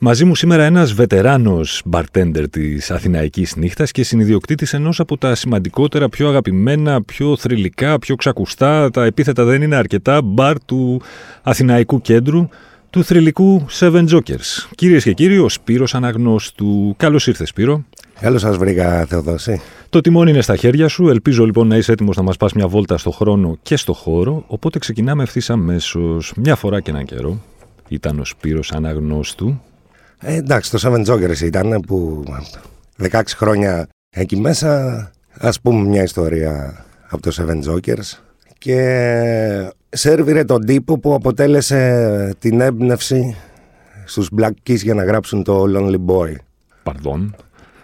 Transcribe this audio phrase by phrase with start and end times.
[0.00, 6.08] Μαζί μου σήμερα ένας βετεράνος bartender της Αθηναϊκής νύχτας και συνειδιοκτήτης ενός από τα σημαντικότερα,
[6.08, 11.00] πιο αγαπημένα, πιο θρηλυκά, πιο ξακουστά, τα επίθετα δεν είναι αρκετά, μπαρ του
[11.42, 12.48] Αθηναϊκού κέντρου,
[12.90, 14.68] του θρηλυκού Seven Jokers.
[14.74, 16.94] Κυρίες και κύριοι, ο Σπύρος Αναγνώστου.
[16.96, 17.84] Καλώς ήρθες Σπύρο.
[18.20, 19.60] Καλώς σας βρήκα Θεοδόση.
[19.88, 21.08] Το τιμόνι είναι στα χέρια σου.
[21.08, 24.44] Ελπίζω λοιπόν να είσαι έτοιμος να μας πας μια βόλτα στο χρόνο και στο χώρο.
[24.46, 26.32] Οπότε ξεκινάμε ευθύς αμέσως.
[26.36, 27.40] Μια φορά και έναν καιρό
[27.88, 29.60] ήταν ο Σπύρος Αναγνώστου
[30.20, 32.24] ε, εντάξει, το Seven Jokers ήταν που
[33.10, 35.10] 16 χρόνια εκεί μέσα.
[35.38, 38.18] Ας πούμε μια ιστορία από το Seven Jokers
[38.58, 43.36] και σερβιρε τον τύπο που αποτέλεσε την έμπνευση
[44.04, 46.34] στους Black Keys για να γράψουν το Lonely Boy.
[46.82, 47.34] Παρδόν.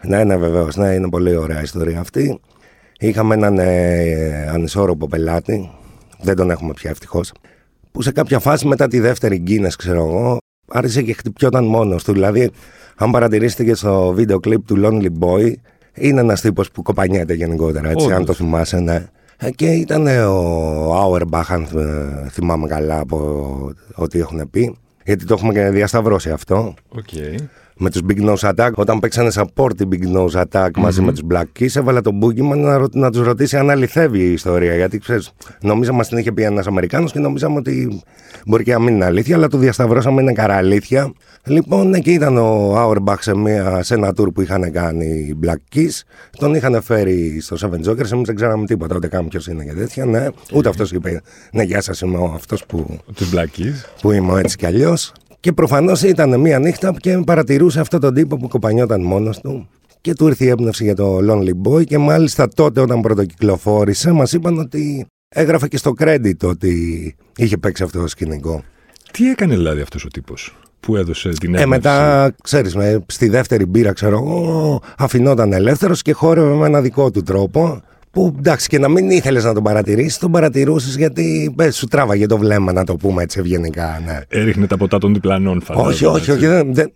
[0.02, 0.76] Ναι, ναι, βεβαίως.
[0.76, 2.40] Ναι, είναι πολύ ωραία ιστορία αυτή.
[2.98, 5.70] Είχαμε έναν ε, ανισόρροπο πελάτη,
[6.20, 7.32] δεν τον έχουμε πια ευτυχώς,
[7.92, 12.12] που σε κάποια φάση μετά τη δεύτερη Guinness, ξέρω εγώ, άρχισε και χτυπιόταν μόνος του.
[12.12, 12.50] Δηλαδή,
[12.96, 15.52] αν παρατηρήσετε και στο βίντεο κλιπ του Lonely Boy,
[15.94, 19.06] είναι ένας τύπος που κοπανιέται γενικότερα, έτσι, αν το θυμάσαι, ναι.
[19.36, 21.68] Ε, και ήταν ο Auerbach, αν
[22.30, 24.76] θυμάμαι καλά από ό,τι έχουν πει.
[25.04, 26.74] Γιατί το έχουμε και διασταυρώσει αυτό.
[26.94, 27.36] Okay
[27.78, 28.70] με τους Big Nose Attack.
[28.74, 30.78] Όταν παίξανε support οι Big Nose Attack mm-hmm.
[30.78, 34.32] μαζί με τους Black Keys, έβαλα τον Boogeyman να, να τους ρωτήσει αν αληθεύει η
[34.32, 34.74] ιστορία.
[34.74, 38.02] Γιατί ξέρεις, νομίζαμε μα την είχε πει ένας Αμερικάνος και νομίζαμε ότι
[38.46, 41.12] μπορεί και να μην είναι αλήθεια, αλλά το διασταυρώσαμε, είναι καρά αλήθεια.
[41.46, 45.76] Λοιπόν, εκεί ήταν ο Auerbach σε, μια, σε ένα tour που είχαν κάνει οι Black
[45.76, 46.00] Keys.
[46.38, 48.12] Τον είχαν φέρει στο Seven Jokers.
[48.12, 50.04] Εμείς δεν ξέραμε τίποτα, ούτε καν ποιος είναι και τέτοια.
[50.04, 50.28] Ναι.
[50.52, 52.98] Ούτε αυτός είπε, Ναι, γεια σας, είμαι αυτός που.
[53.14, 53.84] Τους Black Keys.
[54.00, 55.12] Που είμαι έτσι κι αλλιώς.
[55.44, 59.68] Και προφανώς ήταν μία νύχτα και παρατηρούσε αυτόν τον τύπο που κοπανιόταν μόνος του.
[60.00, 61.84] Και του ήρθε η έμπνευση για το Lonely Boy.
[61.84, 67.82] Και μάλιστα τότε, όταν πρωτοκυκλοφόρησε, μας είπαν ότι έγραφε και στο credit ότι είχε παίξει
[67.82, 68.62] αυτό το σκηνικό.
[69.12, 71.64] Τι έκανε δηλαδή αυτός ο τύπος που έδωσε την έμπνευση.
[71.64, 77.10] Ε, μετά, ξέρεις, στη δεύτερη μπύρα, ξέρω εγώ, αφινόταν ελεύθερος και χόρευε με ένα δικό
[77.10, 77.82] του τρόπο.
[78.14, 82.26] Που εντάξει και να μην ήθελες να τον παρατηρήσεις, τον παρατηρούσες γιατί πες, σου τράβαγε
[82.26, 84.02] το βλέμμα, να το πούμε έτσι ευγενικά.
[84.06, 84.20] Ναι.
[84.28, 85.92] Έριχνε τα ποτά των διπλανών, φαντάζομαι.
[85.92, 86.46] Όχι, όχι, όχι.
[86.46, 86.92] Δεν, δεν,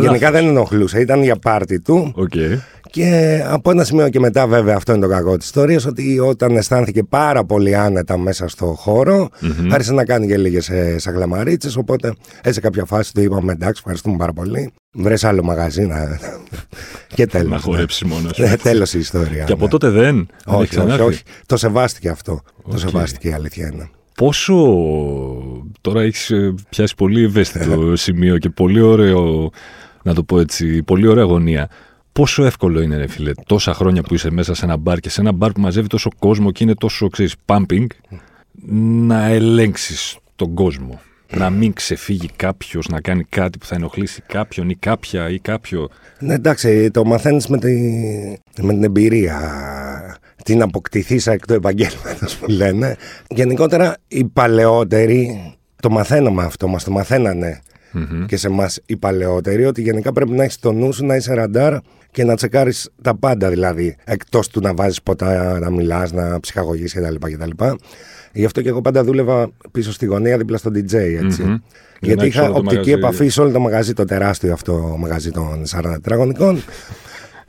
[0.00, 1.00] γενικά δεν ενοχλούσε.
[1.00, 2.14] Ήταν για πάρτι του.
[2.16, 2.58] Okay.
[2.90, 6.56] Και από ένα σημείο και μετά, βέβαια, αυτό είναι το κακό της ιστορίας, ότι όταν
[6.56, 9.68] αισθάνθηκε πάρα πολύ άνετα μέσα στο χώρο, mm-hmm.
[9.70, 11.78] άρχισε να κάνει και λίγες σαγλαμαρίτσε.
[11.78, 12.14] Οπότε,
[12.44, 14.72] σε κάποια φάση του είπαμε εντάξει, ευχαριστούμε πάρα πολύ.
[14.92, 16.18] Βρες άλλο μαγαζί να.
[17.14, 17.50] και τέλος.
[17.50, 18.38] Να χορέψει μόνος.
[18.38, 19.44] Ναι, τέλος η ιστορία.
[19.44, 19.70] Και από ναι.
[19.70, 20.28] τότε δεν.
[20.44, 21.22] Όχι, όχι, όχι.
[21.46, 22.40] Το σεβάστηκε αυτό.
[22.44, 22.70] Okay.
[22.70, 23.90] Το σεβάστηκε η αλήθεια είναι.
[24.14, 24.54] Πόσο.
[25.80, 29.50] Τώρα έχεις ε, πιάσει πολύ ευαίσθητο σημείο και πολύ ωραίο.
[30.02, 31.68] Να το πω έτσι, πολύ ωραία γωνία.
[32.16, 35.20] Πόσο εύκολο είναι, ρε φίλε, τόσα χρόνια που είσαι μέσα σε ένα μπαρ και σε
[35.20, 37.86] ένα μπαρ που μαζεύει τόσο κόσμο και είναι τόσο, ξέρεις, pumping,
[39.06, 41.00] να ελέγξεις τον κόσμο.
[41.30, 45.88] Να μην ξεφύγει κάποιος να κάνει κάτι που θα ενοχλήσει κάποιον ή κάποια ή κάποιο.
[46.18, 47.72] Ναι, εντάξει, το μαθαίνεις με, τη...
[48.60, 49.40] με την εμπειρία.
[50.44, 52.96] Την αποκτηθεί εκ του επαγγέλματο που λένε.
[53.28, 57.60] Γενικότερα, οι παλαιότεροι το μαθαίναμε αυτό, μας το μαθαίνανε
[58.26, 61.34] και σε εμά οι παλαιότεροι, ότι γενικά πρέπει να έχεις το νου σου, να είσαι
[61.34, 61.74] ραντάρ
[62.10, 63.96] και να τσεκάρεις τα πάντα δηλαδή.
[64.04, 67.64] Εκτός του να βάζεις ποτά, να μιλάς, να ψυχαγωγείς κτλ.
[68.32, 71.62] Γι' αυτό και εγώ πάντα δούλευα πίσω στη γωνία δίπλα στο DJ, ετσι
[72.00, 76.62] Γιατί είχα οπτική επαφή σε όλο το μαγαζί, το τεράστιο αυτό μαγαζί των 40 τετραγωνικών.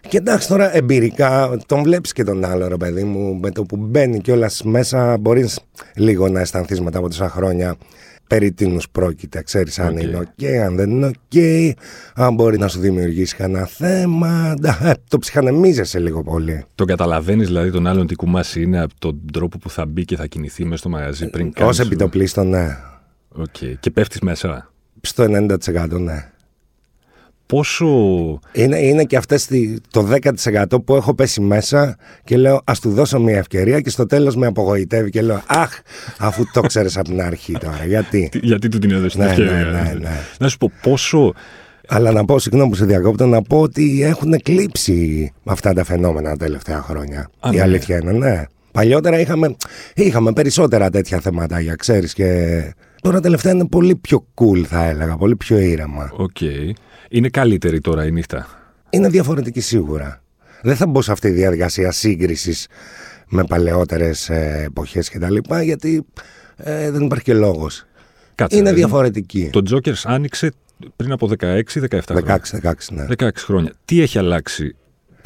[0.10, 3.78] Και εντάξει, τώρα εμπειρικά τον βλέπεις και τον άλλο, ρε παιδί μου, με το που
[3.78, 5.60] μπαίνει κιόλας μέσα, μπορείς
[5.96, 7.76] λίγο να αισθανθείς μετά από τόσα χρόνια
[8.28, 9.42] περί τίνου πρόκειται.
[9.42, 10.02] Ξέρεις αν okay.
[10.02, 11.72] είναι OK, αν δεν είναι OK,
[12.16, 14.54] αν μπορεί να σου δημιουργήσει κανένα θέμα.
[14.82, 16.66] Ε, το ψυχανεμίζεσαι λίγο πολύ.
[16.76, 20.16] Το καταλαβαίνεις δηλαδή τον άλλον τι κουμάς είναι από τον τρόπο που θα μπει και
[20.16, 21.80] θα κινηθεί μέσα στο μαγαζί πριν κάνεις.
[21.80, 22.78] Ω επιτοπλίστων, ναι.
[23.40, 23.74] Okay.
[23.80, 24.72] Και πέφτεις μέσα.
[25.02, 26.32] Στο 90% ναι
[27.48, 27.86] πόσο.
[28.52, 29.48] Είναι, είναι και αυτές
[29.92, 30.08] το
[30.46, 34.36] 10% που έχω πέσει μέσα και λέω Α του δώσω μια ευκαιρία και στο τέλος
[34.36, 35.80] με απογοητεύει και λέω Αχ,
[36.18, 37.86] αφού το ξέρεις από την αρχή τώρα.
[37.86, 40.20] Γιατί; Γιατί του την έδωσε την ναι, ευκαιρία; Ναι, ναι, ναι.
[40.40, 41.34] Να σου πω πόσο.
[41.88, 46.30] Αλλά να πω, συγγνώμη που σε διακόπτω, να πω ότι έχουν εκλείψει αυτά τα φαινόμενα
[46.30, 47.30] τα τελευταία χρόνια.
[47.40, 47.62] Α, Η ναι.
[47.62, 48.44] αλήθεια είναι, ναι.
[48.72, 49.56] Παλιότερα είχαμε,
[49.96, 52.62] είχαμε περισσότερα τέτοια θέματα για ξέρεις και
[53.08, 56.12] τώρα τελευταία είναι πολύ πιο cool θα έλεγα, πολύ πιο ήρεμα.
[56.14, 56.30] OK.
[56.40, 56.72] Okay.
[57.10, 58.48] Είναι καλύτερη τώρα η νύχτα;
[58.90, 60.22] Είναι διαφορετική σίγουρα.
[60.62, 62.68] Δεν θα μπω σε αυτή τη διαδικασία σύγκρισης
[63.28, 65.36] με παλαιότερες ε, εποχές κτλ.
[65.64, 66.06] Γιατί
[66.56, 67.86] ε, δεν υπάρχει και λόγος.
[68.36, 68.76] Κάτσε, Είναι ρε.
[68.76, 69.50] διαφορετική.
[69.52, 70.52] Το Jokers άνοιξε
[70.96, 72.42] πριν από 16-17 χρόνια.
[72.64, 73.06] 16-16, ναι.
[73.18, 73.74] 16 χρόνια.
[73.86, 74.76] Τι έχει αλλάξει,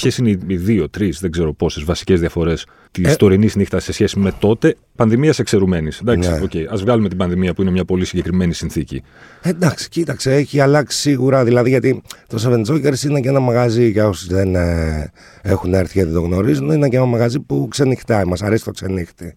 [0.02, 3.92] ποιες είναι οι δύο, τρεις, δεν ξέρω πόσες βασικές διαφορές της Ε, τωρινής νύχτας σε
[3.94, 6.00] σχέση με τότε, πανδημίας εξαιρουμένης.
[6.00, 6.40] Εντάξει, Ναι.
[6.42, 6.74] οκ.
[6.74, 9.02] Α βγάλουμε την πανδημία που είναι μια πολύ συγκεκριμένη συνθήκη.
[9.42, 11.44] Εντάξει, κοίταξε, έχει αλλάξει σίγουρα.
[11.44, 15.12] Δηλαδή, γιατί το Seven Jokers είναι και ένα μαγαζί για όσους δεν ε,
[15.42, 16.72] έχουν έρθει και δεν το γνωρίζουν.
[16.72, 18.26] Είναι και ένα μαγαζί που ξενυχτάει.
[18.26, 19.36] Μας αρέσει το ξενύχτι.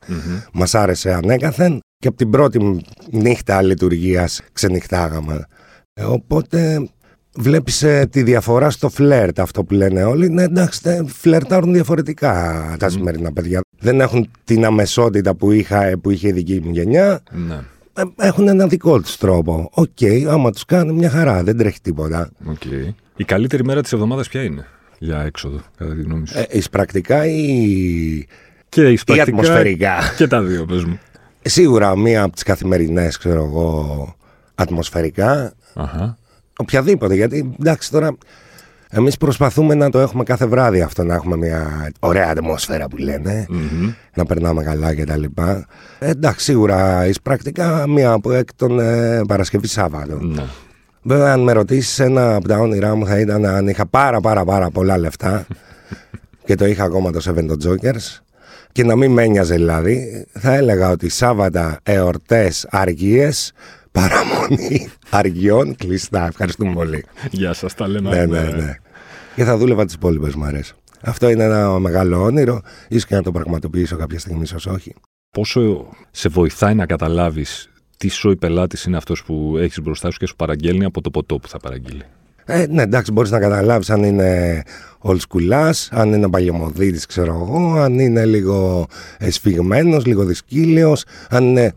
[0.53, 2.81] Μας άρεσε ανέκαθεν και από την πρώτη
[3.11, 5.45] νύχτα λειτουργίας ξενυχτάγαμε.
[5.95, 6.05] Ε,
[7.37, 7.73] οπότε βλέπει
[8.09, 10.29] τη διαφορά στο φλερτ, αυτό που λένε όλοι.
[10.29, 13.61] Ναι, εντάξει, τε- φλερτάρουν διαφορετικά τα σημερινά παιδιά.
[13.79, 17.23] Δεν έχουν την αμεσότητα που, είχα, που είχε η δική μου γενιά.
[17.31, 17.61] Ναι.
[17.97, 19.71] Ε, έχουν ένα δικό τους τρόπο.
[19.73, 22.31] Οκ, άμα τους κάνει μια χαρά, δεν τρέχει τίποτα.
[22.45, 22.65] Οκ.
[23.17, 24.67] Η καλύτερη μέρα της εβδομάδας ποια είναι
[24.99, 28.27] για έξοδο, κατά τη γνώμη σου; Ε, εισπρακτικά ή,
[28.69, 29.95] και η ή ατμοσφαιρικά.
[30.17, 30.99] Και τα δύο, πες μου.
[31.43, 34.15] Σίγουρα μία από τις καθημερινές, ξέρω εγώ,
[34.55, 35.53] ατμοσφαιρικά.
[35.75, 36.19] Αχα.
[36.59, 38.17] Οποιαδήποτε, γιατί εντάξει τώρα.
[38.91, 43.47] Εμείς προσπαθούμε να το έχουμε κάθε βράδυ αυτό, να έχουμε μια ωραία ατμόσφαιρα που λένε,
[43.49, 43.93] Μμμ.
[44.15, 45.25] να περνάμε καλά κτλ.
[45.99, 50.19] Ε, εντάξει, σίγουρα εισπρακτικά μία από εκ των ε, Παρασκευής Σάββατο.
[50.21, 50.43] Ναι.
[51.03, 54.45] Βέβαια, αν με ρωτήσεις, ένα από τα όνειρά μου θα ήταν αν είχα πάρα πάρα
[54.45, 55.47] πάρα πολλά λεφτά
[56.47, 58.25] και το είχα ακόμα το Seven the Jokers
[58.73, 63.53] και να μην με ένοιαζε δηλαδή, θα έλεγα ότι Σάββατα, εορτές, αργίες,
[63.99, 64.89] παραμονή
[65.21, 66.27] αργιών κλειστά.
[66.27, 67.05] Ευχαριστούμε πολύ.
[67.31, 68.11] Γεια σας, τα λέμε.
[68.11, 68.75] ναι, ναι, ναι.
[69.35, 70.75] Και θα δούλευα τις υπόλοιπες μου αρέσει.
[71.01, 72.61] Αυτό είναι ένα μεγάλο όνειρο.
[72.89, 74.95] ίσως και να το πραγματοποιήσω κάποια στιγμή, ίσως όχι.
[75.31, 80.27] Πόσο σε βοηθάει να καταλάβεις τι σοϊ πελάτης είναι αυτός που έχεις μπροστά σου και
[80.27, 82.03] σου παραγγέλνει από το ποτό που θα παραγγείλει;
[82.45, 84.63] Ε, ναι, εντάξει, μπορείς να καταλάβεις αν είναι
[85.03, 88.87] old school, αν είναι παλιωμοδίτης, ξέρω εγώ, αν είναι λίγο
[89.19, 91.75] εσφιγμένος, λίγο δυσκύλιος, αν είναι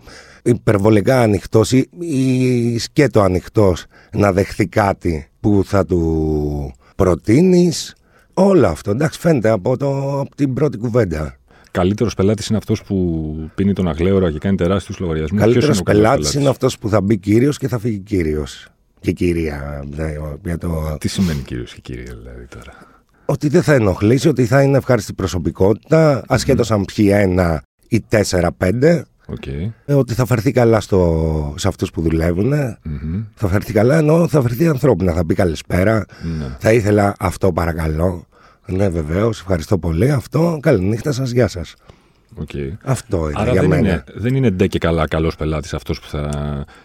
[0.48, 7.96] υπερβολικά ανοιχτός ή, ή σκέτο ανοιχτός να δεχθεί κάτι που θα του προτείνεις.
[8.34, 11.36] Όλο αυτό, εντάξει, φαίνεται από, το, από την πρώτη κουβέντα.
[11.72, 15.42] Καλύτερος πελάτης είναι αυτός που πίνει τον αγλέωρα και κάνει τεράστιους λογαριασμούς.
[15.42, 18.68] Καλύτερος πελάτης είναι αυτός που θα μπει κύριος και θα φύγει κύριος.
[19.00, 19.86] Και κυρία.
[19.96, 20.98] ναι, για το...
[21.00, 22.74] Τι σημαίνει κύριος και κύριε, δηλαδή τώρα;
[23.26, 29.06] Ότι δεν θα ενοχλήσει, ότι θα είναι ευχάριστη προσωπικότητα, ασχέτως αν πιει ένα ή τέσσερα-πέντε.
[29.30, 29.48] Οκ.
[29.86, 32.54] ε, Ότι θα φερθεί καλά στο, σε αυτούς που δουλεύουν.
[32.84, 33.24] Μμμ.
[33.36, 35.14] Θα φερθεί καλά, ενώ θα φερθεί ανθρώπινα.
[35.14, 36.06] Θα πει καλησπέρα.
[36.38, 36.56] Ναι.
[36.60, 38.26] Θα ήθελα αυτό, παρακαλώ.
[38.66, 40.12] Ναι, βεβαίως, ευχαριστώ πολύ.
[40.12, 41.74] Αυτό, καληνύχτα σας, γεια σας.
[42.36, 42.50] Οκ.
[42.84, 43.88] Αυτό είναι Άρα για δεν μένα.
[43.88, 46.30] είναι, δεν είναι ντε και καλά καλός πελάτης αυτός που θα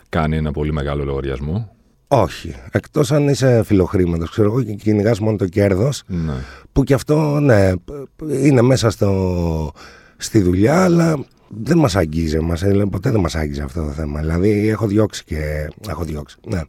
[0.09, 1.71] κάνει ένα πολύ μεγάλο λογαριασμό;
[2.09, 2.55] Όχι.
[2.71, 6.03] Εκτός αν είσαι φιλοχρήματος, ξέρω εγώ, και κυνηγάς μόνο το κέρδος.
[6.06, 6.33] Ναι.
[6.73, 7.73] Που κι αυτό, ναι,
[8.43, 9.73] είναι μέσα στο,
[10.17, 11.25] στη δουλειά, αλλά
[11.61, 14.21] δεν μας αγγίζει μας, ε, ποτέ δεν μας άγγιζε αυτό το θέμα.
[14.21, 15.69] Δηλαδή έχω διώξει και...
[15.89, 16.61] Έχω διώξει, ναι.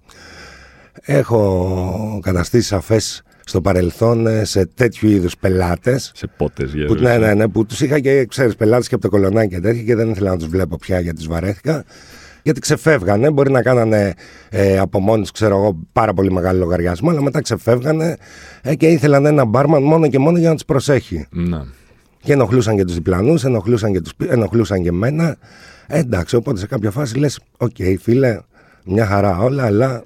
[1.01, 6.93] Έχω καταστήσει σαφές στο παρελθόν ε, σε τέτοιου είδους πελάτες Σε πότες που, γύρω.
[6.93, 9.83] ναι, ναι, ναι, που τους είχα και ξέρεις πελάτες και από το κολονάκι και τέτοια
[9.83, 11.83] και δεν ήθελα να τους βλέπω πια γιατί τους βαρέθηκα
[12.43, 14.13] γιατί ξεφεύγανε, μπορεί να κάνανε
[14.49, 18.17] ε, από μόνοι τους, ξέρω εγώ, πάρα πολύ μεγάλο λογαριασμό, αλλά μετά ξεφεύγανε
[18.61, 21.25] ε, και ήθελαν ένα μπάρμαν μόνο και μόνο για να τους προσέχει.
[21.29, 21.61] Ναι.
[22.23, 25.37] Και ενοχλούσαν και τους διπλανούς, ενοχλούσαν και, τους, πι- ενοχλούσαν και εμένα.
[25.87, 28.39] Ε, εντάξει, οπότε σε κάποια φάση λες: Οκ, φίλε,
[28.85, 30.03] μια χαρά όλα, αλλά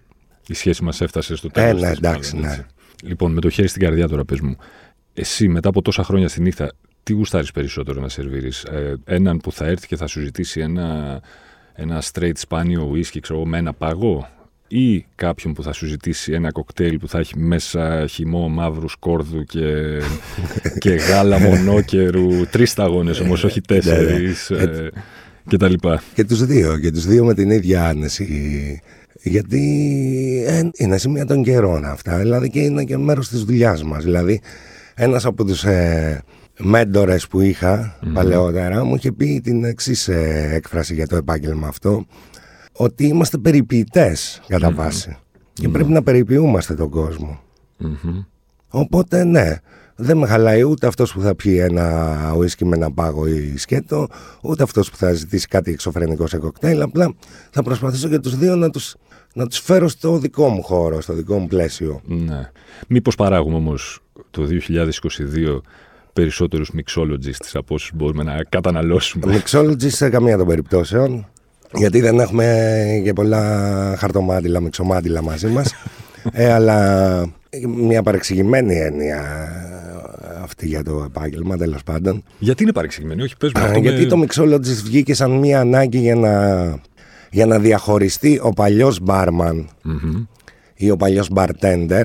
[0.47, 1.81] Η σχέση μας έφτασε στο τέλος.
[1.81, 2.65] Ε, ναι, εντάξει, ναι.
[3.03, 4.55] Λοιπόν, με το χέρι στην καρδιά τώρα, πες μου.
[5.13, 6.71] Εσύ, μετά από τόσα χρόνια στη νύχτα,
[7.03, 11.19] τι γουστάρεις περισσότερο να σερβίρεις, ε, Έναν που θα έρθει και θα σου ζητήσει ένα,
[11.74, 14.27] ένα straight σπάνιο whisky, ξέρω εγώ, με ένα παγό,
[14.67, 19.43] ή κάποιον που θα σου ζητήσει ένα κοκτέιλ που θα έχει μέσα χυμό μαύρου σκόρδου
[19.43, 20.00] και,
[20.79, 24.50] και γάλα μονόκερου, τρεις σταγόνες όμως, όχι τέσσερις.
[24.50, 24.91] ε,
[25.47, 26.01] και τα λοιπά.
[26.13, 26.77] και τους δύο.
[26.77, 28.81] Και τους δύο με την ίδια άνεση.
[29.21, 29.63] Γιατί
[30.47, 32.17] ε, είναι σημεία των καιρών αυτά.
[32.17, 34.03] Δηλαδή και είναι και μέρος της δουλειάς μας.
[34.03, 34.41] Δηλαδή,
[34.95, 36.24] ένας από τους ε,
[36.59, 40.07] μέντορες που είχα παλαιότερα μου είχε πει την εξής
[40.51, 42.05] έκφραση για το επάγγελμα αυτό.
[42.77, 45.17] Ότι είμαστε περιποιητές κατά βάση.
[45.53, 47.39] Και πρέπει να περιποιούμαστε τον κόσμο.
[47.77, 48.24] Μμμ.
[48.69, 49.55] Οπότε ναι,
[49.96, 54.07] δεν με χαλάει ούτε αυτός που θα πιει ένα ουίσκι με ένα πάγο ή σκέτο,
[54.41, 56.81] ούτε αυτός που θα ζητήσει κάτι εξωφρενικό σε κοκτέιλ.
[56.81, 57.13] Απλά
[57.50, 58.96] θα προσπαθήσω και τους δύο να τους
[59.34, 62.01] να τους φέρω στο δικό μου χώρο, στο δικό μου πλαίσιο.
[62.05, 62.50] Ναι.
[62.88, 64.00] Μήπως παράγουμε όμως
[64.31, 65.62] το 2022
[66.13, 71.27] περισσότερους mixologists από όσους μπορούμε να καταναλώσουμε; Mixology σε καμία των περιπτώσεων,
[71.74, 73.41] γιατί δεν έχουμε και πολλά
[73.97, 75.74] χαρτομάτιλα, μιξομάτιλα μαζί μας.
[76.31, 77.25] ε, αλλά
[77.67, 79.21] μια παρεξηγημένη έννοια
[80.43, 82.24] αυτή για το επάγγελμα, τέλος πάντων.
[82.39, 85.97] Γιατί είναι παρεξηγημένη, όχι πες μου αυτό Γιατί με- το mixologist βγήκε σαν μια ανάγκη
[85.97, 86.65] για να,
[87.31, 90.24] για να διαχωριστεί ο παλιός μπάρμαν Μμμ.
[90.75, 92.03] ή ο παλιός bartender.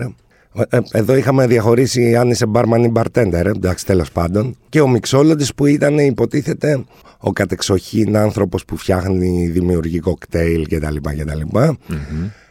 [0.68, 4.56] Ε, Εδώ είχαμε διαχωρίσει αν είσαι barman ή bartender, ε, εντάξει τέλος πάντων.
[4.68, 6.85] Και ο mixologist που ήταν υποτίθεται
[7.18, 10.97] ο κατεξοχήν άνθρωπος που φτιάχνει δημιουργικό κοκτέιλ κτλ.
[10.97, 11.59] κτλ.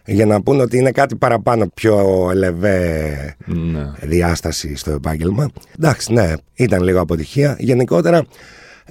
[0.05, 3.91] Για να πούνε ότι είναι κάτι παραπάνω, πιο ελεβέ Ναι.
[4.01, 5.50] διάσταση στο επάγγελμα.
[5.79, 7.55] Εντάξει, ναι, ήταν λίγο αποτυχία.
[7.60, 8.25] Γενικότερα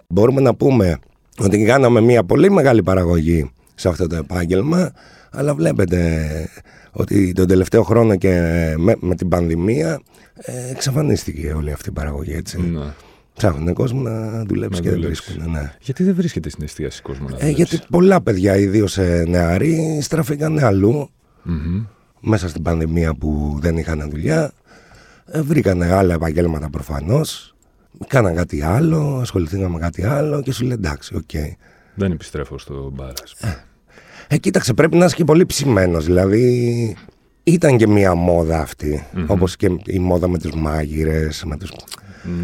[0.09, 0.99] μπορούμε να πούμε
[1.39, 4.93] ότι κάναμε μια πολύ μεγάλη παραγωγή σε αυτό το επάγγελμα,
[5.31, 6.49] αλλά βλέπετε
[6.91, 8.31] ότι τον τελευταίο χρόνο και
[8.79, 10.01] με, με την πανδημία
[10.35, 12.61] ε, εξαφανίστηκε όλη αυτή η παραγωγή, έτσι.
[12.61, 12.85] Ναι.
[13.35, 15.23] Ψάχνουν κόσμο να δουλέψει Να και δεν δουλέψει.
[15.33, 15.51] βρίσκουν.
[15.51, 15.73] Ναι.
[15.81, 20.59] Γιατί δεν βρίσκεται στην εστίαση κόσμο να Ε, δουλέψει; γιατί πολλά παιδιά, ιδίως νεαροί, στραφήκαν
[20.59, 21.11] αλλού
[21.43, 21.85] Μμμ.
[22.21, 24.53] μέσα στην πανδημία που δεν είχαν δουλειά.
[25.27, 27.55] Ε, βρήκανε άλλα επαγγέλματα προφανώς.
[28.07, 31.31] Κάναν κάτι άλλο, ασχοληθήκαν με κάτι άλλο και σου λέει εντάξει, οκ.
[31.95, 33.13] Δεν επιστρέφω στο μπαρ.
[34.31, 34.37] Ας πούμε.
[34.37, 36.05] Ε, κοίταξε, πρέπει να είσαι και πολύ ψημένος.
[36.05, 36.97] Δηλαδή,
[37.43, 39.07] ήταν και μία μόδα αυτή.
[39.27, 41.73] Όπως και η μόδα με τους μάγειρες, με τους...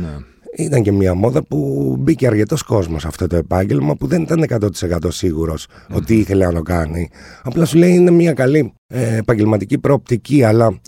[0.01, 0.17] Ναι.
[0.59, 4.45] Ήταν και μία μόδα που μπήκε αρκετός κόσμος σε αυτό το επάγγελμα που δεν ήταν
[4.49, 7.11] 100% σίγουρος ότι ήθελε να το κάνει.
[7.43, 10.81] Απλά σου λέει είναι μία καλή ε, επαγγελματική προοπτική, αλλά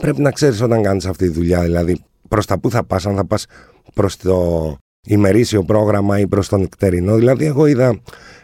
[0.00, 1.62] πρέπει να ξέρεις όταν κάνεις αυτή τη δουλειά.
[1.62, 3.46] Δηλαδή, προς τα πού θα πας, αν θα πας
[3.94, 7.16] προς το ημερήσιο πρόγραμμα ή προς τον νυχτερινό.
[7.16, 8.00] Δηλαδή, εγώ είδα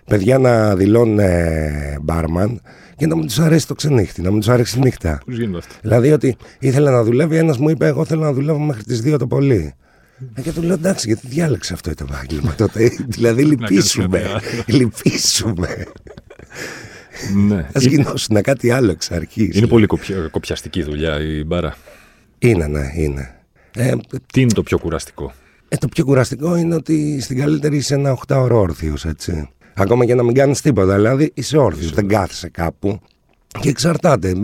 [0.06, 2.60] παιδιά να δηλώνουν ε, μπάρμαν
[2.96, 5.20] και να μην τους αρέσει το ξενύχτη, να μην τους αρέσει η νύχτα.
[5.26, 8.58] Πώς γίνεται αυτό; Δηλαδή ότι ήθελε να δουλεύει, ένας μου είπε: Εγώ θέλω να δουλεύω
[8.58, 9.74] μέχρι τις 2 το πολύ.
[10.34, 12.90] Ε, και του λέω: Εντάξει, γιατί διάλεξε αυτό το επάγγελμα τότε.
[13.08, 14.18] δηλαδή λυπήσουμε.
[14.18, 15.68] κάτι λυπήσουμε.
[17.48, 17.54] ναι.
[17.58, 19.56] Α Είναι- γινώσουν κάτι άλλο εξ αρχής.
[19.56, 21.76] Είναι πολύ κοπια- κοπιαστική δουλειά η μπάρα.
[22.38, 23.34] Είναι, ναι, είναι.
[23.76, 23.92] Ε,
[24.32, 25.32] Τι είναι το πιο κουραστικό;
[25.68, 29.48] ε, το πιο κουραστικό είναι ότι στην καλύτερη είσαι ένα 8ωρο όρθιος, έτσι.
[29.74, 30.94] Ακόμα και να μην κάνεις τίποτα.
[30.94, 33.00] Δηλαδή είσαι όρθιος, δεν κάθεσαι κάπου.
[33.60, 34.34] Και εξαρτάται.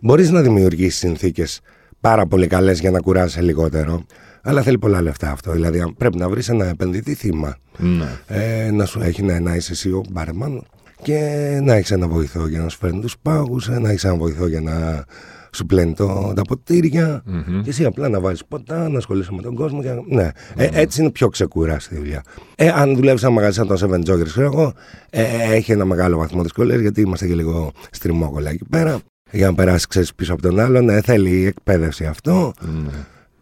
[0.00, 1.60] Μπορείς να δημιουργήσεις συνθήκες
[2.00, 4.04] πάρα πολύ καλές για να κουράσει λιγότερο.
[4.42, 5.52] Αλλά θέλει πολλά λεφτά αυτό.
[5.52, 7.56] Δηλαδή αν πρέπει να βρεις ένα επενδυτή θύμα.
[7.76, 8.18] Ναι.
[8.26, 10.66] Ε, να σου έχει να, να είσαι εσύ ο μπάρμαν
[11.02, 11.18] και
[11.62, 14.60] να έχεις ένα βοηθό για να σου φέρνει τους πάγους, να έχεις ένα βοηθό για
[14.60, 15.04] να
[15.54, 17.22] σου πλένει το, τα ποτήρια.
[17.62, 19.82] Και εσύ απλά να βάζεις ποτά, να ασχολείσαι με τον κόσμο.
[19.82, 19.90] Και...
[20.08, 20.30] Ναι.
[20.56, 22.22] Ε, έτσι είναι πιο ξεκούραστη η δουλειά.
[22.56, 24.72] Ε, αν δουλεύεις σε ένα μαγαζί σαν τον Seven Joggers, ξέρω εγώ,
[25.10, 28.98] ε, έχει ένα μεγάλο βαθμό δυσκολίας γιατί είμαστε και λίγο στριμόκολα εκεί πέρα.
[29.30, 30.88] Για να περάσεις, ξέρεις, πίσω από τον άλλον.
[30.88, 32.52] Ε, θέλει εκπαίδευση αυτό.
[32.60, 32.90] ναι.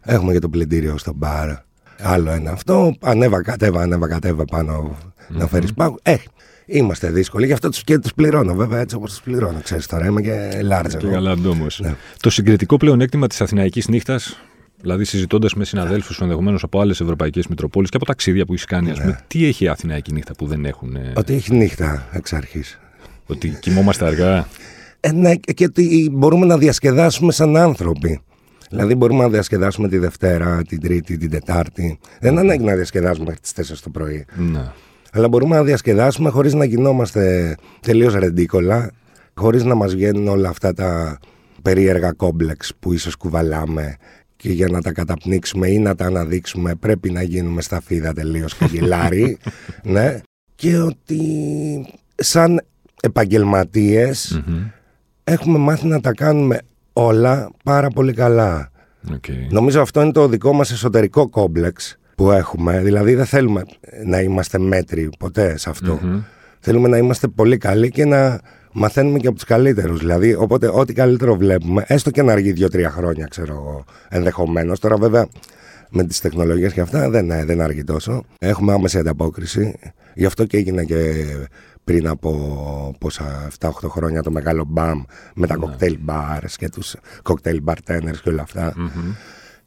[0.01, 1.49] Έχουμε και το πλυντήριο στο μπαρ.
[2.01, 2.95] Άλλο ένα αυτό.
[3.01, 4.97] Ανέβα, κατέβα, ανέβα, κατέβα πάνω
[5.29, 5.97] να φέρεις πάγου.
[6.01, 6.15] Ε,
[6.71, 7.45] είμαστε δύσκολοι.
[7.45, 9.59] Γι' αυτό τους και τους πληρώνω, βέβαια, έτσι όπως τους πληρώνω.
[9.63, 10.89] Ξέρεις τώρα, είμαι και large.
[10.89, 11.11] Και εγώ.
[11.11, 11.65] καλά ντόμο.
[11.77, 11.95] Ναι.
[12.19, 14.39] Το συγκριτικό πλεονέκτημα της Αθηναϊκής νύχτας,
[14.81, 18.65] δηλαδή συζητώντας με συναδέλφους σου ενδεχομένως από άλλες ευρωπαϊκές Μητροπόλεις και από ταξίδια που έχεις
[18.65, 20.95] κάνει, ας πούμε, τι έχει η Αθηναϊκή νύχτα που δεν έχουν.
[20.95, 22.79] ε, Ότι έχει νύχτα εξ αρχής.
[23.25, 24.47] ότι κοιμόμαστε αργά;
[24.99, 28.21] Ε, ναι, και ότι μπορούμε να διασκεδάσουμε σαν άνθρωποι.
[28.69, 31.99] Δηλαδή, μπορούμε να διασκεδάσουμε τη Δευτέρα, την Τρίτη, την Τετάρτη.
[32.19, 34.25] Δεν ανάγκη να διασκεδάσουμε μέχρι τις 4 το πρωί.
[34.35, 34.71] ναι.
[35.11, 38.91] Αλλά μπορούμε να διασκεδάσουμε χωρίς να γινόμαστε τελείως ρεντίκολα,
[39.33, 41.19] χωρίς να μας βγαίνουν όλα αυτά τα
[41.61, 43.95] περίεργα κόμπλεξ που ίσως κουβαλάμε
[44.35, 49.13] και για να τα καταπνίξουμε ή να τα αναδείξουμε πρέπει να γίνουμε σταφίδα τελείως κάγκελα
[49.13, 49.37] ρε,
[49.83, 50.19] ναι.
[50.55, 51.21] Και ότι
[52.15, 52.61] σαν
[53.01, 54.63] επαγγελματίες Μμμ.
[55.23, 56.59] έχουμε μάθει να τα κάνουμε
[56.93, 58.71] όλα πάρα πολύ καλά.
[59.13, 59.25] Οκ.
[59.49, 62.81] Νομίζω αυτό είναι το δικό μας εσωτερικό κόμπλεξ που έχουμε.
[62.81, 63.63] Δηλαδή δεν θέλουμε
[64.05, 65.99] να είμαστε μέτριοι ποτέ σε αυτό.
[66.01, 66.21] Μμμ.
[66.59, 68.39] Θέλουμε να είμαστε πολύ καλοί και να
[68.71, 69.99] μαθαίνουμε και από τους καλύτερους.
[69.99, 74.79] Δηλαδή οπότε ό,τι καλύτερο βλέπουμε, έστω και να αργεί δύο-τρία χρόνια ξέρω εγώ ενδεχομένως.
[74.79, 75.27] Τώρα βέβαια
[75.89, 78.23] με τις τεχνολογίες και αυτά δεν, ναι, δεν αργεί τόσο.
[78.39, 79.79] Έχουμε άμεση ανταπόκριση.
[80.13, 81.25] Γι' αυτό και έγινε και
[81.83, 85.01] πριν από πόσα 7-8 χρόνια το μεγάλο μπαμ
[85.35, 88.73] με τα κοκτέιλ bars και τους κοκτέιλ bartenders και όλα αυτά.
[88.75, 89.13] Μμμ.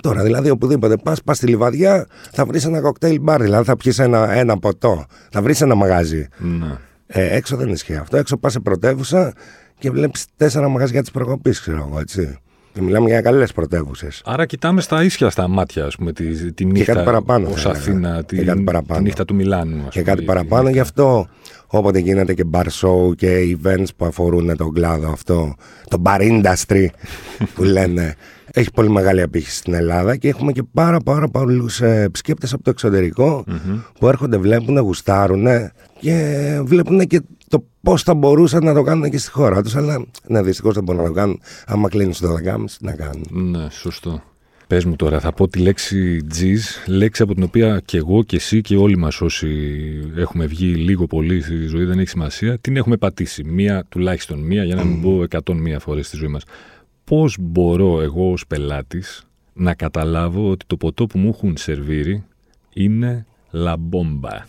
[0.04, 3.98] Τώρα δηλαδή οπουδήποτε πας, πας στη Λιβαδιά θα βρεις ένα κοκτέιλ μπαρ, δηλαδή θα πιεις
[3.98, 6.28] ένα, ένα ποτό, θα βρεις ένα μαγάζι.
[6.38, 6.66] Ναι.
[7.06, 9.32] Ε, έξω δεν ισχύει αυτό, έξω πας σε πρωτεύουσα
[9.78, 12.38] και βλέπεις τέσσερα μαγαζιά της προκοπής ξέρω εγώ έτσι.
[12.72, 14.22] Και μιλάμε για καλές πρωτεύουσες.
[14.24, 17.68] Άρα κοιτάμε στα ίσια στα μάτια, ας πούμε, τη, τη νύχτα κάτι παραπάνω, ως θα
[17.68, 17.82] έλεγα.
[17.84, 18.98] Αθήνα, Και τη, κάτι παραπάνω.
[18.98, 19.76] τη νύχτα του Μιλάνου.
[19.86, 21.26] ας Και πούμε, κάτι η- παραπάνω, γι' αυτό
[21.66, 25.54] όποτε γίνεται και bar show και events που αφορούν τον κλάδο αυτό,
[25.88, 26.86] το bar industry
[27.54, 28.14] που λένε,
[28.54, 32.70] έχει πολύ μεγάλη απήχηση στην Ελλάδα και έχουμε και πάρα πάρα πολλού επισκέπτες από το
[32.70, 33.44] εξωτερικό
[33.98, 35.46] που έρχονται, βλέπουν, γουστάρουν
[36.00, 39.76] και βλέπουν και το πώς θα μπορούσαν να το κάνουν και στη χώρα τους.
[39.76, 41.40] Αλλά ναι, δυστυχώς δεν μπορούν να το κάνουν.
[41.66, 42.38] Άμα κλείνεις το 12.30,
[42.78, 43.26] τι να κάνουν.
[43.30, 44.22] Ναι, σωστό.
[44.66, 48.36] Πες μου τώρα, θα πω τη λέξη G's, λέξη από την οποία και εγώ και
[48.36, 49.48] εσύ και όλοι μας όσοι
[50.16, 53.44] έχουμε βγει λίγο πολύ στη ζωή, δεν έχει σημασία, την έχουμε πατήσει.
[53.44, 56.42] Μία, τουλάχιστον μία, για να μην πω 101 φορές στη ζωή μας.
[57.04, 62.24] Πώς μπορώ εγώ ως πελάτης να καταλάβω ότι το ποτό που μου έχουν σερβίρει
[62.72, 64.46] είναι λαμπόμπα.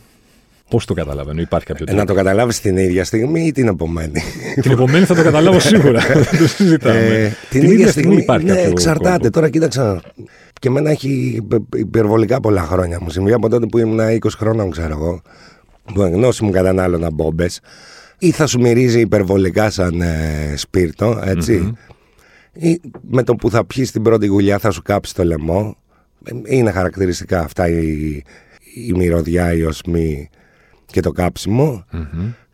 [0.70, 2.02] Πώς το καταλαβαίνω, υπάρχει κάποιο τρόπο.
[2.02, 4.22] Να το καταλάβεις την ίδια στιγμή ή την επομένη;
[4.62, 6.02] την επομένη θα το καταλάβω σίγουρα.
[6.40, 7.00] το συζητάμε.
[7.00, 9.18] Ε, την, την, ίδια στιγμή υπάρχει ναι, Εξαρτάται.
[9.18, 9.30] Κόμπο.
[9.30, 10.02] Τώρα κοίταξα.
[10.60, 11.42] Και εμένα έχει
[11.76, 15.22] υπερβολικά πολλά χρόνια μου συμβεί από τότε που ήμουν 20 χρόνια, ξέρω εγώ.
[15.94, 17.60] Που γνώση μου κατανάλωνα μπόμπες.
[18.18, 21.70] Ή θα σου μυρίζει υπερβολικά σαν ε, σπίρτο, έτσι.
[21.72, 21.95] Mm-hmm.
[22.56, 25.78] Ή με το που θα πιεις την πρώτη γουλιά θα σου κάψει το λαιμό.
[26.46, 28.22] Είναι χαρακτηριστικά αυτά η,
[28.76, 30.30] η μυρωδιά, η οσμή
[30.86, 31.86] και το καψιμο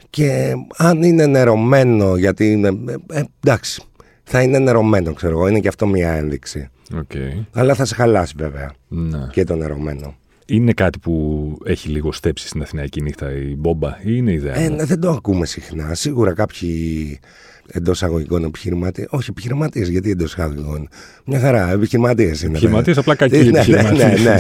[0.10, 2.68] Και αν είναι νερωμένο, γιατί είναι.
[3.12, 3.84] Ε, εντάξει,
[4.24, 5.48] θα είναι νερωμένο, ξέρω εγώ.
[5.48, 6.70] Είναι και αυτό μια ένδειξη.
[6.94, 7.46] Okay.
[7.52, 8.72] Αλλά θα σε χαλάσει βέβαια.
[8.88, 9.30] Να.
[9.32, 10.16] Και το νερωμένο.
[10.52, 14.56] Είναι κάτι που έχει λίγο στέψει στην Αθηναϊκή νύχτα η μπόμπα ή είναι ιδέα.
[14.56, 15.94] Ε, ναι, δεν το ακούμε συχνά.
[15.94, 17.20] Σίγουρα κάποιοι
[17.68, 19.08] εντός αγωγικών επιχειρηματίες.
[19.10, 20.90] Όχι επιχειρηματίες, γιατί εντός αγωγικών.
[21.26, 22.52] Μια χαρά, επιχειρηματίες είναι.
[22.52, 24.38] Επιχειρηματίες, απλά κακοί ναι, ναι, ναι, ναι.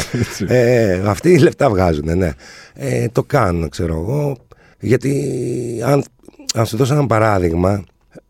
[0.56, 2.32] ε, αυτοί λεφτά βγάζουν, ναι.
[2.74, 4.38] Ε, το κάνουν, ξέρω εγώ.
[4.80, 5.34] Γιατί
[5.86, 6.03] αν,
[6.53, 7.84] αν σου δώσω ένα παράδειγμα,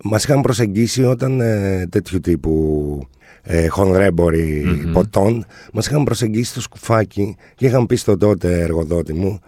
[0.03, 3.07] μας είχαν προσεγγίσει όταν ε, τέτοιου τύπου
[3.43, 4.91] ε, χονδρέμποροι mm-hmm.
[4.93, 9.39] ποτών, μας είχαν προσεγγίσει στο σκουφάκι και είχαν πει στον τότε εργοδότη μου,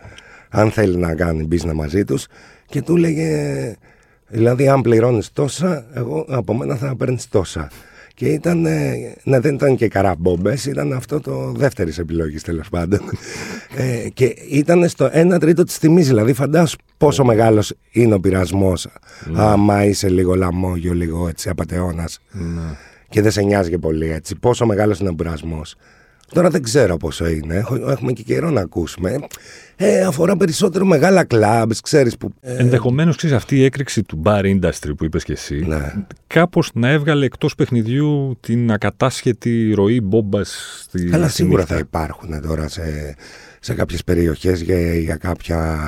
[0.50, 2.28] αν θέλει να κάνει μπίζνα μαζί τους,
[2.66, 3.76] και του έλεγε
[4.34, 7.72] Δηλαδή, αν πληρώνεις τόσα, εγώ από μένα θα παίρνεις τόσα.
[8.16, 8.62] Και ήταν,
[9.24, 13.00] ναι, δεν ήταν και καραμπόμπε, ήταν αυτό το δεύτερης επιλογής τέλος πάντων.
[13.76, 16.08] ε, και ήταν στο 1 τρίτο της τιμής.
[16.08, 18.88] Δηλαδή, φαντάσου πόσο μεγάλος είναι ο πειρασμός,
[19.26, 19.42] ναι.
[19.42, 22.22] άμα είσαι λίγο λαμόγιο, λίγο έτσι απαταιώνας.
[23.14, 23.22] Ναι.
[23.22, 24.36] Και δεν σε νοιάζει και πολύ έτσι.
[24.36, 25.76] Πόσο μεγάλος είναι ο πειρασμός.
[26.34, 27.64] Τώρα δεν ξέρω πόσο είναι.
[27.88, 29.20] Έχουμε και καιρό να ακούσουμε.
[29.76, 32.34] Ε, αφορά περισσότερο μεγάλα κλαμπ, ξέρεις που.
[32.42, 32.56] Ε...
[32.56, 35.66] Ενδεχομένως ξέρεις αυτή η έκρηξη του bar industry που είπες και εσύ.
[35.68, 35.94] Ναι.
[36.28, 41.06] Κάπως να έβγαλε εκτός παιχνιδιού την ακατάσχετη ροή μπόμπας στη.
[41.06, 43.16] Καλά, σίγουρα θα υπάρχουν τώρα σε,
[43.60, 45.80] σε κάποιες περιοχές για, για κάποια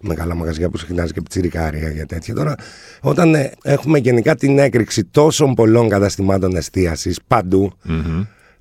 [0.00, 2.34] μεγάλα μαγαζιά που συχνάζει και πιτσιρικάρια για τέτοια.
[2.34, 2.54] Τώρα,
[3.00, 7.18] όταν ε, έχουμε γενικά την έκρηξη τόσων πολλών καταστημάτων εστίασης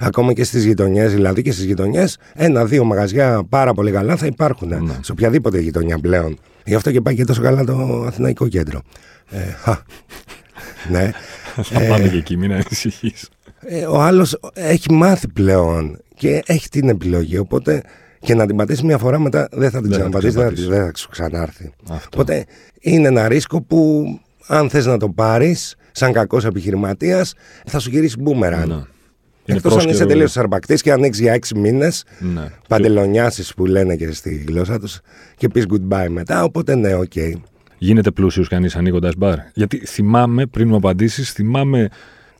[0.04, 4.68] Ακόμα και στις γειτονιές, δηλαδή και στις γειτονιές, ένα-δύο μαγαζιά πάρα πολύ καλά θα υπάρχουν
[4.68, 4.94] ναι.
[5.02, 6.40] σε οποιαδήποτε γειτονιά πλέον.
[6.66, 8.82] Γι' αυτό και πάει και τόσο καλά το Αθηναϊκό κέντρο.
[9.30, 9.40] Ε,
[10.92, 11.12] ναι.
[11.56, 13.30] Θα πάμε ε, και εκεί, μην ανησυχείς.
[13.60, 17.38] Ε, ο άλλος έχει μάθει πλέον και έχει την επιλογή.
[17.38, 17.82] Οπότε
[18.20, 21.10] και να την πατήσει μια φορά μετά δεν θα την ξαναπατήσει, δεν, δεν θα σου
[21.10, 21.72] ξανάρθει.
[21.90, 22.10] Αυτό.
[22.14, 22.46] Οπότε
[22.80, 24.06] είναι ένα ρίσκο που
[24.48, 27.34] αν θες να το πάρεις σαν κακός επιχειρηματίας
[27.66, 28.88] θα σου γυρίσει μπούμερανγκ.
[29.45, 29.56] Ναι.
[29.56, 32.47] Εκτός αν είσαι τελείως αρπαχτής και ανοίξεις για έξι μήνες, ναι.
[32.67, 34.99] παντελονιάσεις που λένε και στη γλώσσα τους
[35.36, 36.43] και πεις goodbye μετά.
[36.43, 37.12] Οπότε ναι, OK.
[37.15, 37.34] Okay.
[37.77, 39.38] Γίνεται πλούσιος κανείς ανοίγοντας μπαρ.
[39.54, 41.89] Γιατί θυμάμαι, πριν μου απαντήσεις, θυμάμαι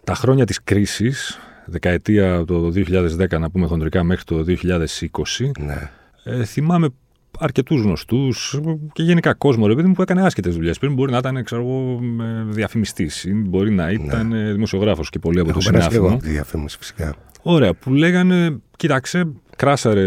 [0.03, 5.51] τα χρόνια της κρίσης, δεκαετία το 2010 να πούμε χοντρικά μέχρι το 2020.
[5.59, 5.89] Ναι.
[6.23, 6.87] Ε, θυμάμαι
[7.41, 8.60] αρκετούς γνωστούς
[8.93, 10.80] και γενικά κόσμο ρε παιδί μου που έκανε άσχετες δουλειές.
[10.80, 11.99] Πριν μπορεί να ήταν ξέρω,
[12.49, 14.51] διαφημιστής ή μπορεί να ήταν ναι.
[14.51, 16.06] δημοσιογράφος και πολλοί από τους συνάδελφου.
[16.06, 17.15] Εγώ διαφήμιση φυσικά.
[17.41, 20.01] Ωραία, που λέγανε, κοίταξε, κράσαρε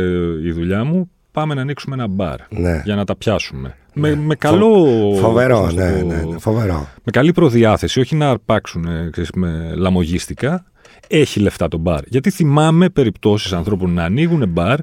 [0.45, 2.83] η δουλειά μου, πάμε να ανοίξουμε ένα μπαρ ναι.
[2.85, 3.77] για να τα πιάσουμε.
[3.93, 4.09] Ναι.
[4.09, 4.87] Με, με καλό.
[5.21, 6.89] Φοβερό, ναι, ναι, ναι, φοβερό.
[7.05, 8.87] Με καλή προδιάθεση, όχι να αρπάξουν
[9.35, 10.65] με λαμογίστικα.
[11.09, 12.01] Έχει λεφτά το μπαρ.
[12.07, 14.79] Γιατί θυμάμαι περιπτώσεις ανθρώπων να ανοίγουν μπαρ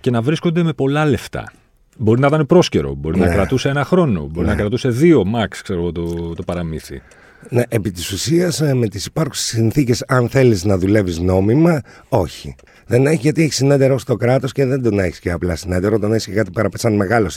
[0.00, 1.52] και να βρίσκονται με πολλά λεφτά.
[1.96, 3.34] Μπορεί να ήταν πρόσκαιρο, μπορεί να ναι.
[3.34, 4.60] κρατούσε ένα χρόνο, μπορεί να ναι.
[4.60, 7.02] κρατούσε δύο max, ξέρω το, το παραμύθι.
[7.48, 12.54] Ναι, επί της ουσίας, ε, με τις υπάρχουσες συνθήκες, αν θέλεις να δουλεύεις νόμιμα, όχι.
[12.86, 16.12] Δεν έχει γιατί έχεις συνέτερο στο κράτος και δεν τον έχεις και απλά συνέτερο, τον
[16.12, 17.30] έχει κάτι πέρα σαν μεγάλο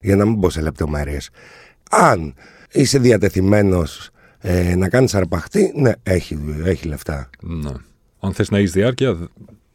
[0.00, 1.30] Για να μην πω σε λεπτομέρειες.
[1.90, 2.34] Αν
[2.72, 7.30] είσαι διατεθειμένος ε, να κάνεις αρπαχτή, ναι, έχει, έχει λεφτά.
[7.40, 7.70] Ναι.
[8.20, 9.28] Αν θες να έχεις διάρκεια.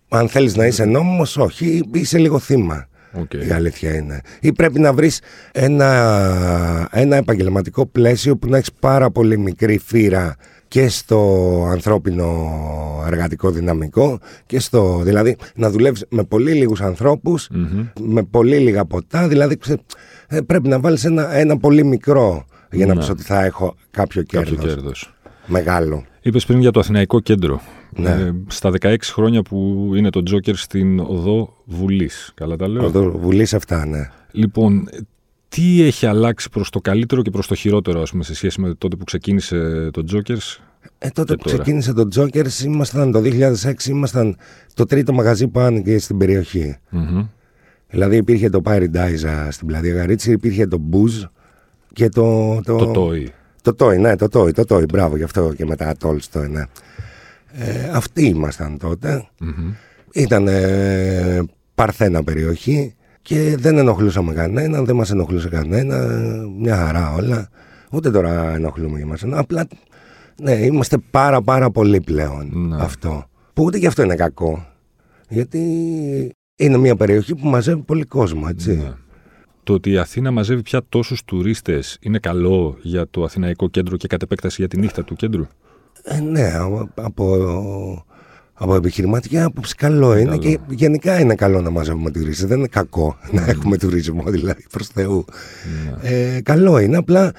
[0.09, 2.87] Αν θέλεις να είσαι νόμιμος, όχι, είσαι λίγο θύμα.
[3.15, 3.47] Okay.
[3.47, 4.21] Η αλήθεια είναι.
[4.39, 5.21] Ή πρέπει να βρεις
[5.51, 10.35] ένα, ένα επαγγελματικό πλαίσιο που να έχεις πάρα πολύ μικρή φύρα
[10.67, 11.19] και στο
[11.69, 12.49] ανθρώπινο
[13.07, 16.81] εργατικό δυναμικό και στο, δηλαδή να δουλεύεις με πολύ λίγους
[18.01, 19.57] με πολύ λίγα ποτά, δηλαδή
[20.27, 22.99] ε, πρέπει να βάλεις ένα, ένα πολύ μικρό για να, να.
[22.99, 24.55] πεις ότι θα έχω κάποιο κέρδος.
[24.55, 25.13] Κάποιο κέρδος.
[25.45, 26.03] Μεγάλο.
[26.21, 27.61] Είπες πριν για το Αθηναϊκό Κέντρο.
[27.95, 28.09] Ναι.
[28.09, 32.31] Ε, στα 16 χρόνια που είναι το Τζόκερ στην οδό Βουλής.
[32.33, 32.85] Καλά τα λέω.
[32.85, 34.09] Οδό Βουλής αυτά, ναι.
[34.31, 34.89] Λοιπόν,
[35.49, 38.73] τι έχει αλλάξει προς το καλύτερο και προς το χειρότερο, ας πούμε, σε σχέση με
[38.73, 40.37] τότε που ξεκίνησε το Τζόκερ
[40.97, 44.37] Ε, τότε Και που τώρα; ξεκίνησε το Jokers ήμασταν το 2006, ήμασταν
[44.73, 46.77] το τρίτο μαγαζί που άνοιγε στην περιοχή.
[46.89, 47.25] Μμμ.
[47.89, 51.29] Δηλαδή υπήρχε το Paradise α, στην πλατεία Γαρίτσι, υπήρχε το Booze
[51.93, 52.59] και το...
[52.63, 53.25] Το, Το Toy.
[53.61, 56.63] Το Toy, ναι, το Toy, το Toy, μπράβο, γι' αυτό και μετά Tolstoy, ναι.
[57.55, 59.27] Ε, αυτοί ήμασταν τότε.
[59.39, 59.73] Μμμ.
[60.13, 61.43] Ήταν ε,
[61.75, 65.97] παρθένα περιοχή και δεν ενοχλούσαμε κανένα, δεν μας ενοχλούσε κανένα,
[66.59, 67.49] μια χαρά όλα.
[67.91, 69.23] Ούτε τώρα ενοχλούμε και μας.
[69.31, 69.67] Απλά,
[70.41, 72.75] ναι, είμαστε πάρα πάρα πολύ πλέον Ναι.
[72.83, 73.25] αυτό.
[73.53, 74.65] Που ούτε και αυτό είναι κακό.
[75.29, 75.59] Γιατί
[76.55, 78.75] είναι μια περιοχή που μαζεύει πολύ κόσμο, έτσι.
[78.75, 78.93] Ναι.
[79.63, 84.07] Το ότι η Αθήνα μαζεύει πια τόσους τουρίστες είναι καλό για το Αθηναϊκό κέντρο και
[84.07, 85.47] κατ' επέκταση για τη νύχτα του κέντρου;
[86.03, 88.05] Ε, ναι, από, από,
[88.53, 90.37] από επιχειρηματική άποψη καλό είναι Καλό.
[90.41, 92.47] και γενικά είναι καλό να μαζεύουμε τουρίστες.
[92.47, 95.25] Δεν είναι κακό να έχουμε τουρισμό, δηλαδή, προς Θεού.
[96.03, 96.09] Ναι.
[96.09, 97.31] Ε, καλό είναι, απλά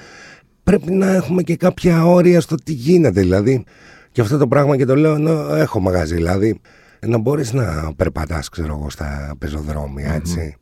[0.63, 3.63] πρέπει να έχουμε και κάποια όρια στο τι γίνεται, δηλαδή.
[4.11, 6.59] Και αυτό το πράγμα και το λέω ενώ έχω μαγαζί, δηλαδή.
[7.07, 10.55] Να μπορείς να περπατάς, ξέρω εγώ, στα πεζοδρόμια, έτσι.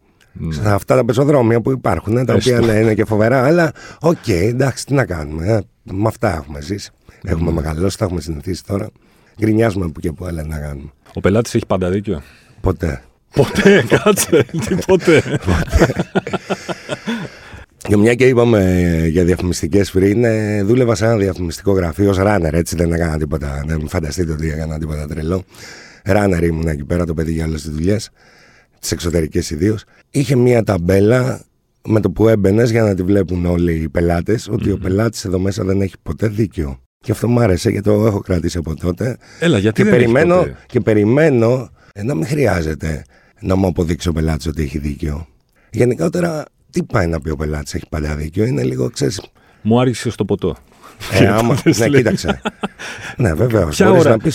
[0.50, 2.72] Στα αυτά τα πεζοδρόμια που υπάρχουν, ε, τα οποία Έστω.
[2.72, 5.48] ναι, είναι και φοβερά, αλλά οκ, εντάξει, τι να κάνουμε.
[5.48, 5.60] ε,
[5.94, 6.92] με αυτά έχουμε ζήσει.
[7.24, 8.90] Έχουμε μεγαλώσει, τα έχουμε συνηθίσει τώρα.
[9.40, 10.92] Γκρινιάζουμε που και που, αλλά τι να κάνουμε.
[11.14, 12.22] Ο πελάτης έχει πάντα δίκιο.
[12.62, 13.04] Ποτέ.
[13.34, 15.40] Ποτέ, κάτσε, τι ποτέ.
[17.78, 22.18] Και μια και είπαμε ε, για διαφημιστικές πριν, ε, δούλευα σε ένα διαφημιστικό γραφείο ως
[22.20, 23.64] runner, έτσι δεν έκανα τίποτα.
[23.66, 25.44] Δεν φανταστείτε ότι έκανα τίποτα τρελό.
[26.06, 28.10] Runner ήμουν εκεί πέρα το παιδί για όλες τις δουλειές,
[28.80, 29.84] τις εξωτερικές ιδίως.
[30.12, 31.42] Είχε μια ταμπέλα
[31.88, 35.40] με το που έμπαινες για να τη βλέπουν όλοι οι πελάτες, ότι ο πελάτης εδώ
[35.40, 36.83] μέσα δεν έχει ποτέ δίκιο.
[37.04, 39.18] Και αυτό μου άρεσε γιατί το έχω κρατήσει από τότε.
[39.40, 43.04] Έλα, γιατί Και δεν έχεις περιμένω, ποτέ; και περιμένω ε, να μην χρειάζεται
[43.40, 45.28] να μου αποδείξει ο πελάτης ότι έχει δίκιο.
[45.72, 49.12] Γενικότερα, τι πάει να πει ο πελάτης έχει πάντα δίκιο, είναι λίγο, ξέρει.
[49.62, 50.56] Μου άργησε στο ποτό.
[51.12, 52.02] Ε, άμα, τότε ναι, λέει.
[52.02, 52.42] κοίταξε.
[53.18, 53.68] ναι, βεβαίω.
[53.68, 54.10] Ποια Μπορείς ώρα.
[54.10, 54.32] να πει.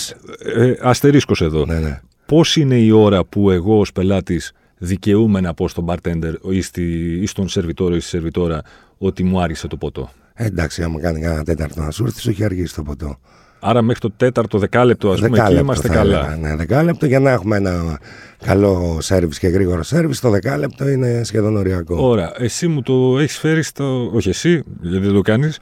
[0.55, 1.65] Ε, αστερίσκος εδώ.
[1.65, 2.01] Ναι, ναι.
[2.25, 6.83] Πώς είναι η ώρα που εγώ ως πελάτης δικαιούμαι να πω στον bartender ή, στη,
[7.21, 8.61] ή στον σερβιτόρο ή στη σερβιτόρα
[8.97, 12.29] ότι μου άργησε το ποτό; Ε, εντάξει, άμα κάνει κανένα τέταρτο να σου έρθει, σου
[12.29, 13.17] έχει αργήσει το ποτό.
[13.59, 16.19] Άρα μέχρι το τέταρτο δεκάλεπτο, ας πούμε, εκεί Δεκάλεπτο είμαστε θα καλά.
[16.19, 17.99] έλεγα, Ναι, δεκάλεπτο για να έχουμε ένα
[18.45, 20.19] καλό σερβις και γρήγορο σερβις.
[20.19, 22.07] Το δεκάλεπτο είναι σχεδόν οριακό.
[22.07, 22.33] Ωραία.
[22.37, 24.11] Εσύ μου το έχεις φέρει στο.
[24.13, 25.59] Όχι εσύ, γιατί δεν το κάνεις.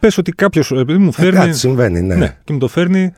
[0.00, 1.38] Πες ότι κάποιος επειδή μου Ε, φέρνει.
[1.38, 2.14] κάτι συμβαίνει, ναι.
[2.14, 3.12] ναι, και μου το φέρνει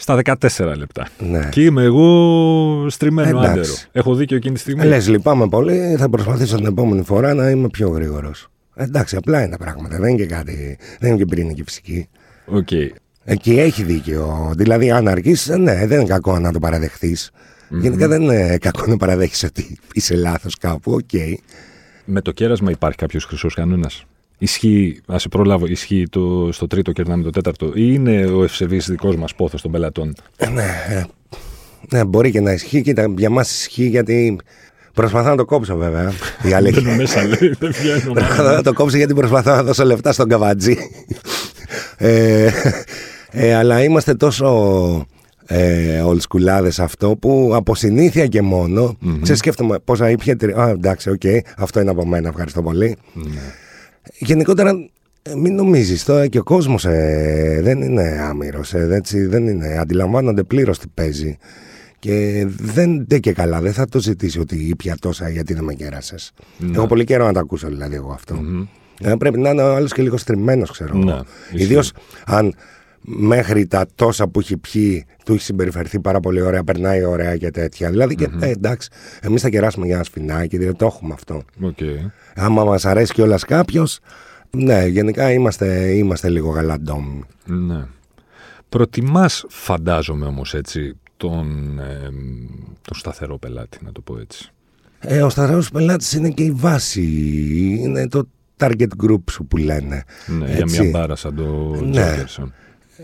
[0.00, 1.06] στα 14 λεπτά.
[1.30, 1.48] ναι.
[1.50, 3.48] Και είμαι εγώ στριμμένο Εντάξει.
[3.58, 3.74] άντερο.
[3.92, 7.68] Έχω δίκιο εκείνη τη στιγμή; Λες, λυπάμαι πολύ, θα προσπαθήσω την επόμενη φορά να είμαι
[7.68, 8.48] πιο γρήγορος.
[8.76, 9.98] Εντάξει, απλά είναι τα πράγματα.
[9.98, 10.78] Δεν είναι και κάτι.
[11.00, 12.08] Δεν είναι και πυρηνική φυσική.
[12.46, 12.68] Οκ.
[13.24, 14.52] Εκεί έχει δίκιο.
[14.56, 17.16] Δηλαδή, αν αργήσει, ναι, δεν είναι κακό να το παραδεχθεί
[17.68, 20.92] Γενικά δεν είναι κακό να παραδέχεις ότι είσαι λάθος κάπου.
[20.92, 21.38] Οκ.
[22.04, 24.04] Με το κέρασμα υπάρχει κάποιος χρυσός κανόνας;
[24.38, 28.86] Ισχύει, ας σε προλάβω, ισχύει το, στο τρίτο κερνάμε το τέταρτο, ή είναι ο ευσεβής
[28.88, 31.04] δικός μας πόθος των πελατών; Ε, ναι, ε,
[31.90, 32.82] ναι, μπορεί και να ισχύει.
[32.82, 34.38] Κοίτα, για μας ισχύει γιατί.
[34.96, 36.12] Προσπαθώ να το κόψω βέβαια.
[36.42, 36.82] Η αλήθεια.
[36.84, 38.12] Μπαίνω μέσα, λέει, δεν βγαίνω.
[38.12, 40.76] Προσπαθώ να το κόψω γιατί προσπαθώ να δώσω λεφτά στον καβατζί.
[41.96, 42.48] ε,
[43.30, 45.06] ε, αλλά είμαστε τόσο
[45.46, 46.40] ε, old
[46.78, 50.36] αυτό που από συνήθεια και μόνο ξέρεις, σκέφτομαι πόσα ήπια.
[50.36, 51.22] τρι- Α, εντάξει, οκ,
[51.56, 52.28] αυτό είναι από μένα.
[52.28, 52.96] Ευχαριστώ πολύ.
[54.18, 54.70] Γενικότερα,
[55.22, 59.78] ε, μην νομίζεις τώρα και ο κόσμος ε, δεν είναι άμοιρος, ε, έτσι, δεν είναι,
[59.80, 61.36] αντιλαμβάνονται πλήρως τι παίζει.
[61.98, 65.74] Και δεν ντε και καλά, δεν θα το ζητήσει ότι ήπια τόσα γιατί δεν με
[65.74, 66.32] κέρασες.
[66.74, 68.38] Έχω πολύ καιρό να το ακούσω δηλαδή εγώ αυτό.
[69.00, 71.24] Ε, πρέπει να είναι ο άλλος και λίγο στριμμένος ξέρω Ναι, εγώ.
[71.52, 71.62] ισχύει.
[71.64, 71.92] Ιδίως
[72.26, 72.54] αν
[73.00, 77.50] μέχρι τα τόσα που έχει πιει του έχει συμπεριφερθεί πάρα πολύ ωραία, περνάει ωραία και
[77.50, 77.90] τέτοια.
[77.90, 78.88] Δηλαδή και ε, εντάξει,
[79.20, 81.42] εμείς θα κεράσουμε για ένα σφινάκι, δηλαδή το έχουμε αυτό.
[81.62, 81.78] Οκ.
[82.34, 83.98] Άμα μας αρέσει κιόλας κάποιος,
[84.50, 87.22] ναι, γενικά είμαστε, είμαστε λίγο γαλαντόμοι.
[87.46, 87.84] Ναι.
[88.68, 92.08] Προτιμάς, φαντάζομαι όμως έτσι, τον, ε,
[92.82, 94.50] τον σταθερό πελάτη, να το πω έτσι.
[95.00, 97.02] Ε, ο σταθερός πελάτης είναι και η βάση,
[97.80, 100.04] είναι το target group σου που λένε.
[100.38, 100.80] Ναι, για Έτσι.
[100.80, 102.24] μια μπάρα σαν το Ναι.
[102.38, 102.44] Jokers.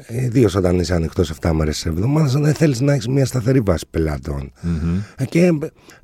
[0.09, 3.85] Ιδίως όταν είσαι ανοιχτός 7 μέρες της εβδομάδας, δεν θέλεις να έχεις μια σταθερή βάση
[3.91, 4.53] πελατών.
[5.17, 5.51] Ε, Και ε,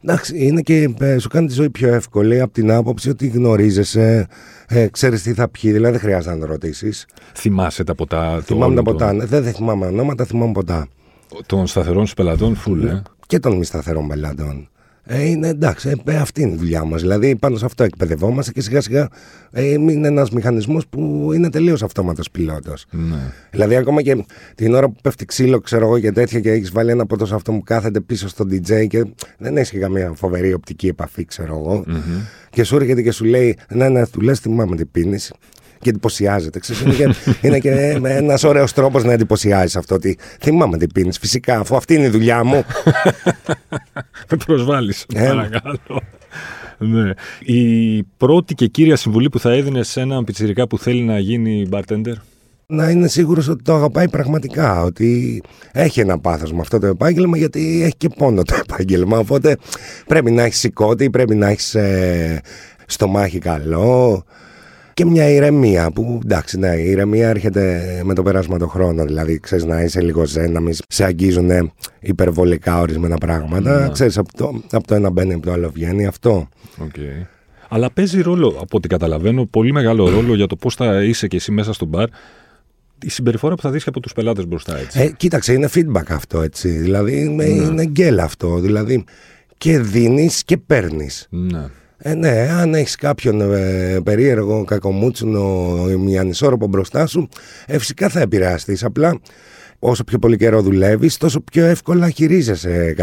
[0.05, 4.27] εντάξει, είναι και ε, σου κάνει τη ζωή πιο εύκολη από την άποψη ότι γνωρίζεσαι,
[4.69, 7.07] ε, ξέρεις τι θα πιει, δηλαδή δεν χρειάζεται να το ρωτήσεις.
[7.35, 9.13] Θυμάσαι τα ποτά το Θυμάμαι όλο τα το- ποτά.
[9.13, 10.89] ναι, Δεν, δεν θυμάμαι ονόματα, θυμάμαι ποτά.
[11.47, 12.91] Των σταθερών σου πελατών, φουλ, Ναι.
[12.91, 13.03] ε.
[13.27, 14.69] Και των μη σταθερών πελατών.
[15.11, 17.01] Ε, είναι εντάξει, ε, ε, αυτή είναι η δουλειά μας.
[17.01, 19.09] Δηλαδή πάνω σε αυτό εκπαιδευόμαστε και σιγά σιγά
[19.51, 22.87] ε, είναι ένας μηχανισμός που είναι τελείως αυτόματος πιλότος.
[22.91, 23.17] Ναι.
[23.51, 26.91] Δηλαδή, ακόμα και την ώρα που πέφτει ξύλο, ξέρω εγώ και τέτοια, και έχεις βάλει
[26.91, 29.05] ένα ποτό σε αυτό που κάθεται πίσω στο DJ και
[29.39, 31.85] δεν έχεις και καμία φοβερή οπτική επαφή, ξέρω εγώ.
[32.51, 35.33] Και σου έρχεται και σου λέει, Ναι, ναι, του λες, θυμάμαι τι πίνεις.
[35.81, 36.59] Και εντυπωσιάζεται.
[36.59, 39.95] Ξέρεις, είναι και, είναι και ένας ωραίος τρόπος να εντυπωσιάζεις αυτό.
[39.95, 41.19] Ότι θυμάμαι τι πίνεις.
[41.19, 42.65] Φυσικά, αφού αυτή είναι η δουλειά μου.
[44.31, 45.07] Με προσβάλλεις.
[45.15, 46.03] Παρακαλώ.
[46.79, 47.13] Ναι.
[47.41, 51.69] Η πρώτη και κύρια συμβουλή που θα έδινε σε έναν πιτσιρικά που θέλει να γίνει
[51.71, 52.15] bartender;
[52.67, 54.83] Να είναι σίγουρος ότι το αγαπάει πραγματικά.
[54.83, 59.19] Ότι έχει ένα πάθος με αυτό το επάγγελμα, γιατί έχει και πόνο το επάγγελμα.
[59.19, 59.57] Οπότε
[60.07, 62.41] πρέπει να έχεις σηκώτη, πρέπει να έχεις ε,
[62.87, 64.25] στομάχι καλό
[64.99, 69.05] και μια ηρεμία που εντάξει, ναι, η ηρεμία έρχεται με το πέρασμα του χρόνου.
[69.05, 73.81] Δηλαδή, ξέρεις να είσαι λίγο ζεν, να μην σε αγγίζουν υπερβολικά ορισμένα πράγματα.
[73.81, 73.93] Ναι.
[73.93, 76.49] Ξέρεις από το, από το ένα μπαίνει, από το άλλο βγαίνει αυτό.
[76.81, 77.27] Okay.
[77.69, 81.37] Αλλά παίζει ρόλο, από ό,τι καταλαβαίνω, πολύ μεγάλο ρόλο για το πώς θα είσαι και
[81.37, 82.09] εσύ μέσα στο μπαρ.
[83.03, 85.01] Η συμπεριφορά που θα δεις από τους πελάτες μπροστά, έτσι.
[85.01, 86.69] Ε, κοίταξε, είναι feedback αυτό, έτσι.
[86.69, 87.45] Δηλαδή, ναι.
[87.45, 88.59] είναι γκέλ αυτό.
[88.59, 89.05] Δηλαδή,
[89.59, 91.27] και δίνεις και παίρνεις.
[91.31, 91.65] Ναι.
[92.09, 95.77] Ε, ναι, αν έχεις κάποιον ε, περίεργο, κακομούτσινο
[96.09, 97.29] ή ανισόρροπο μπροστά σου,
[97.67, 98.85] ε, φυσικά θα επηρεαστείς.
[98.85, 99.19] Απλά
[99.79, 102.95] όσο πιο πολύ καιρό δουλεύεις, τόσο πιο εύκολα χειρίζεσαι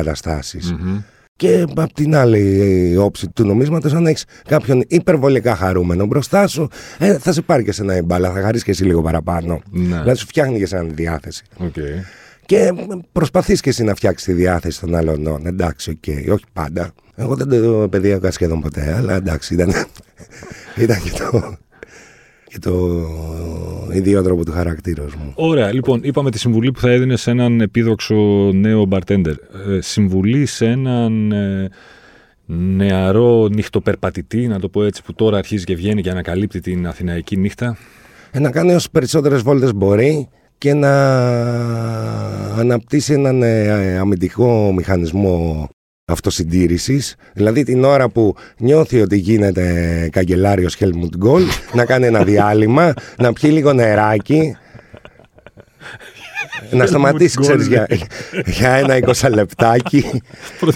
[1.36, 7.18] Και από την άλλη όψη του νομίσματος, αν έχεις κάποιον υπερβολικά χαρούμενο μπροστά σου, ε,
[7.18, 9.62] θα σε πάρει και σε ένα μπάλα, θα χαρίσεις και εσύ λίγο παραπάνω.
[9.70, 9.82] Ναι.
[9.82, 11.44] Δηλαδή σου φτιάχνει και σε ένα διάθεση.
[11.60, 12.04] Okay.
[12.46, 12.74] Και
[13.12, 15.46] προσπαθείς και εσύ να φτιάξεις τη διάθεση των άλλων.
[15.46, 16.94] Εντάξει, okay, όχι πάντα.
[17.16, 19.70] Εγώ δεν το παιδίακα σχεδόν ποτέ, αλλά εντάξει, ήταν,
[20.84, 21.58] ήταν και το,
[22.48, 23.06] και το
[23.92, 25.32] ιδιότροπο του χαρακτήρα μου.
[25.36, 28.16] Ωραία, λοιπόν, είπαμε τη συμβουλή που θα έδινες σε έναν επίδοξο
[28.54, 29.34] νέο μπαρτέντερ.
[29.34, 31.70] Ε, συμβουλή σε έναν ε,
[32.46, 37.38] νεαρό νυχτοπερπατητή, να το πω έτσι, που τώρα αρχίζει και βγαίνει και ανακαλύπτει την Αθηναϊκή
[37.38, 37.78] νύχτα.
[38.32, 41.16] Ε, να κάνει όσο περισσότερες βόλτες μπορεί και να
[42.60, 45.70] αναπτύσσει έναν ε, αμυντικό μηχανισμό
[46.06, 52.94] αυτοσυντήρησης, δηλαδή την ώρα που νιώθει ότι γίνεται καγκελάριος Helmut Γκολ, να κάνει ένα διάλειμμα,
[53.18, 54.56] να πιει λίγο νεράκι,
[56.72, 57.88] να σταματήσει, ξέρεις, για,
[58.46, 60.22] για ένα 20 λεπτάκι,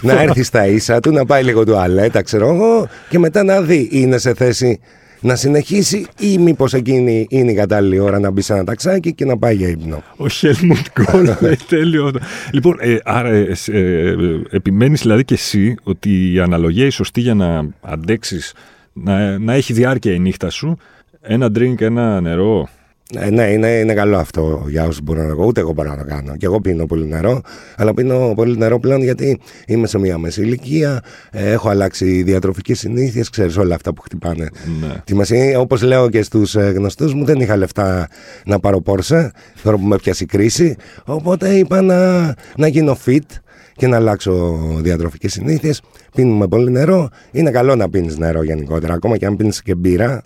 [0.01, 3.89] να έρθει στα ίσα του, να πάει λίγο τουαλέτα, ξέρω εγώ, και μετά να δει
[3.91, 4.79] είναι σε θέση
[5.21, 9.25] να συνεχίσει ή μήπως εκείνη είναι η κατάλληλη ώρα να μπει σε ένα ταξάκι και
[9.25, 10.03] να πάει για ύπνο.
[10.17, 12.11] Ο Χέλμουντ Κόλ λέει τέλειο.
[12.51, 14.15] Λοιπόν, ε, άρα ε, ε,
[14.49, 18.53] επιμένεις δηλαδή και εσύ ότι η αναλογία είναι σωστή για να αντέξεις
[18.93, 20.77] να, να έχει διάρκεια η νύχτα σου.
[21.21, 22.69] Ένα drink, ένα νερό,
[23.17, 25.97] ε, ναι, είναι, είναι καλό αυτό για όσους μπορούν να το Ούτε εγώ μπορώ να
[25.97, 26.35] το κάνω.
[26.35, 27.41] Και εγώ πίνω πολύ νερό,
[27.75, 31.01] αλλά πίνω πολύ νερό πλέον γιατί είμαι σε μια μέση ηλικία.
[31.31, 34.49] Ε, έχω αλλάξει διατροφικές συνήθειες, ξέρεις όλα αυτά που χτυπάνε
[34.81, 34.93] ναι.
[35.03, 35.55] τη μέση.
[35.57, 38.07] Όπως λέω και στους ε, γνωστούς μου, δεν είχα λεφτά
[38.45, 39.31] να πάρω πόρσε,
[39.63, 40.75] τώρα που με πιάσει κρίση.
[41.05, 42.19] Οπότε είπα να,
[42.57, 43.39] να γίνω fit
[43.75, 45.81] και να αλλάξω διατροφικές συνήθειες.
[46.15, 47.09] Πίνουμε πολύ νερό.
[47.31, 48.93] Είναι καλό να πίνεις νερό γενικότερα.
[48.93, 50.21] Ακόμα και αν πίνεις και μπύρα,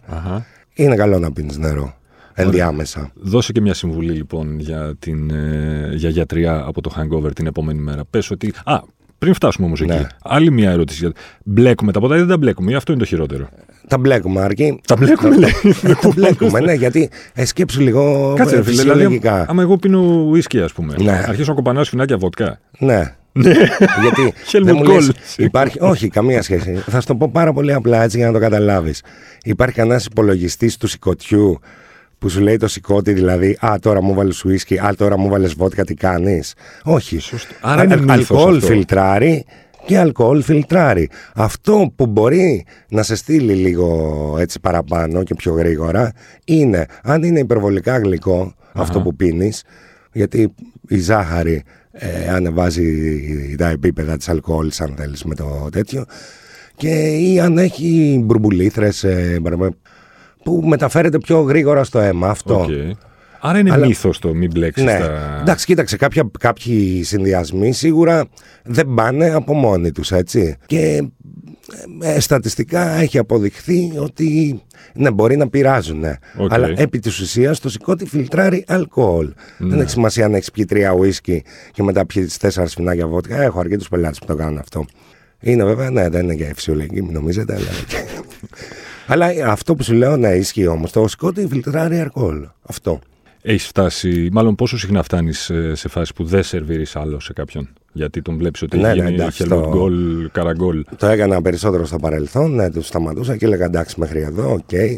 [0.74, 1.94] είναι καλό να πίνεις νερό
[2.34, 3.12] ενδιάμεσα.
[3.14, 7.80] Δώσε και μια συμβουλή λοιπόν για, την, ε, για γιατριά από το hangover την επόμενη
[7.80, 8.06] μέρα.
[8.10, 8.54] Πες ότι...
[8.64, 8.82] Α,
[9.24, 9.96] πριν φτάσουμε όμως ναι.
[9.96, 10.06] εκεί.
[10.22, 11.12] Άλλη μια ερώτηση.
[11.44, 13.50] Μπλέκουμε τα ποτά ή δεν τα μπλέκουμε, αυτό είναι το χειρότερο;
[13.88, 14.82] Τα μπλέκουμε, αρκεί.
[14.88, 15.52] Τα μπλέκουμε, λέει.
[16.02, 20.96] τα μπλέκουμε, ναι, γιατί ε, σκέψου λίγο Κάτσε, δηλαδή, άμα εγώ πίνω ουίσκι, ας πούμε.
[21.00, 21.24] Ναι.
[21.28, 22.60] Αρχίσω να κοπανάω σφινάκια βότκα.
[22.80, 23.16] Ναι.
[23.32, 23.54] Ναι.
[24.02, 24.34] Γιατί
[24.66, 26.74] δεν μου λες, υπάρχει, όχι, καμία σχέση.
[26.74, 29.04] Θα σου το πω πάρα πολύ απλά έτσι για να το καταλάβεις.
[29.44, 31.60] Υπάρχει κανένα υπολογιστής του σηκωτιού
[32.24, 35.54] που σου λέει το σηκώτη δηλαδή «Α, τώρα μου βάλεις ουίσκι, α, τώρα μου βάλεις
[35.54, 36.54] βότκα, τι κάνεις».
[36.84, 37.20] Όχι.
[37.20, 37.54] Σωστό.
[37.62, 39.46] Άρα είναι αλκοόλ φιλτράρει
[39.86, 41.10] και αλκοόλ φιλτράρει.
[41.36, 46.12] Αυτό που μπορεί να σε στείλει λίγο έτσι παραπάνω και πιο γρήγορα
[46.46, 48.02] είναι αν είναι υπερβολικά
[48.74, 49.64] αυτό που πίνεις,
[50.14, 50.54] γιατί
[50.88, 56.06] η ζάχαρη ε, ανεβάζει τα επίπεδα της αλκοόλ αν θέλεις με το τέτοιο
[56.76, 59.40] και ή αν έχει μπουρμπουλήθρες, ε,
[60.44, 62.30] που μεταφέρεται πιο γρήγορα στο αίμα.
[62.30, 62.66] Αυτό.
[62.70, 62.92] Okay.
[63.46, 63.86] Άρα είναι Αλλά...
[63.86, 64.86] μύθο το μην μπλέξεις.
[64.86, 65.00] Ναι.
[65.00, 65.40] Τα...
[65.42, 68.26] Εντάξει, κοίταξε, κάποια, κάποιοι συνδυασμοί σίγουρα
[68.64, 70.56] δεν πάνε από μόνοι τους, έτσι.
[70.66, 71.04] Και
[72.02, 74.62] ε, στατιστικά έχει αποδειχθεί ότι
[74.94, 76.04] ναι, μπορεί να πειράζουν.
[76.04, 76.48] Okay.
[76.50, 79.34] Αλλά επί της ουσίας το σηκώτη φιλτράρει αλκοόλ.
[79.58, 79.70] Ναι.
[79.70, 83.42] Δεν έχει σημασία αν έχεις πιει τρία ουίσκι και μετά πιει τέσσερα σφινάκια βότκα.
[83.42, 84.86] Έχω αρκετούς πελάτες που το κάνουν αυτό.
[85.40, 87.54] Είναι βέβαια, ναι, δεν είναι για φυσιολογική, μην νομίζετε.
[87.54, 87.70] Αλλά...
[89.08, 90.92] Αλλά αυτό που σου λέω, ναι, ισχύει όμως.
[90.92, 92.48] Το συκώτι φιλτράρει αλκοόλ.
[92.62, 93.00] Αυτό.
[93.42, 97.70] Έχεις φτάσει, μάλλον πόσο συχνά φτάνεις ε, σε φάση που δεν σερβίρεις άλλο σε κάποιον;
[97.94, 100.84] Γιατί τον βλέπεις ότι ναι, έχει ναι, γίνει Χέλμουτ Κολ, καρακόλ.
[100.98, 104.60] Το έκανα περισσότερο στο παρελθόν, ναι, τους σταματούσα και έλεγα εντάξει μέχρι εδώ, OK.
[104.72, 104.96] Okay.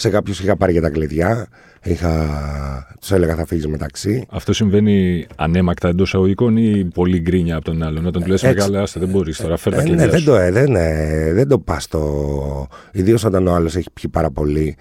[0.00, 1.48] Σε κάποιους είχα πάρει και τα κλειδιά.
[1.82, 2.96] Είχα...
[3.00, 4.26] Τους έλεγα θα φύγεις μεταξύ.
[4.30, 8.82] Αυτό συμβαίνει αναίμακτα εντός αγωγικών ή πολύ γκρίνια από τον άλλον; Όταν του λες μεγάλε,
[8.82, 11.58] άστα δεν μπορείς τώρα, φέρ τα ε, ναι, δεν το, ε, δεν, ε, δεν το
[11.58, 12.68] πας το.
[12.92, 14.76] Ιδίως όταν ο άλλος έχει πιει πάρα πολύ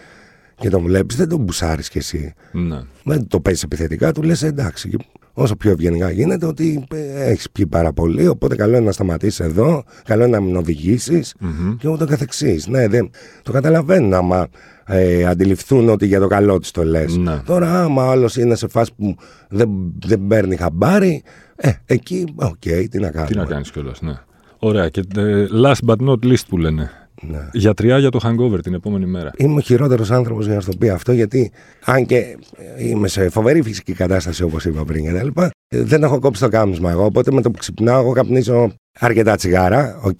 [0.55, 2.33] και τον βλέπεις, δεν τον μπουσάρεις κι εσύ.
[2.51, 2.79] Ναι.
[3.03, 4.97] Δεν το παίζεις επιθετικά, του λες εντάξει.
[5.33, 9.83] Όσο πιο ευγενικά γίνεται, ότι έχεις πιει πάρα πολύ, οπότε καλό είναι να σταματήσεις εδώ,
[10.03, 11.75] καλό είναι να μην οδηγήσεις Μμμ.
[11.75, 12.67] και ούτω καθεξής.
[12.67, 13.09] Ναι, δεν,
[13.43, 14.47] το καταλαβαίνουν άμα
[14.89, 17.17] ε, αντιληφθούν ότι για το καλό της το λες.
[17.17, 17.41] Ναι.
[17.45, 19.15] Τώρα, άμα άλλος είναι σε φάση που
[19.49, 19.69] δεν,
[20.05, 21.23] δεν παίρνει χαμπάρι,
[21.55, 23.31] ε, εκεί, οκ, τι να κάνουμε.
[23.31, 24.13] Τι να κάνεις κιόλας, ναι.
[24.59, 24.89] Ωραία.
[24.89, 26.91] Και ε, last but not least που λένε.
[27.21, 27.49] Ναι.
[27.53, 29.31] Γιατριά για το hangover την επόμενη μέρα.
[29.37, 31.51] Είμαι ο χειρότερος άνθρωπος για να σου το πει αυτό, γιατί
[31.85, 32.37] αν και
[32.77, 36.41] είμαι σε φοβερή φυσική κατάσταση όπως είπα πριν και τα λοιπά, ε, δεν έχω κόψει
[36.41, 37.05] το κάπνισμα εγώ.
[37.05, 40.19] Οπότε με το που ξυπνάω, εγώ καπνίζω αρκετά τσιγάρα, οκ,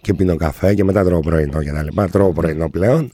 [0.00, 2.08] και πίνω καφέ και μετά τρώω πρωινό και τα λοιπά.
[2.08, 3.12] Τρώω πρωινό πλέον.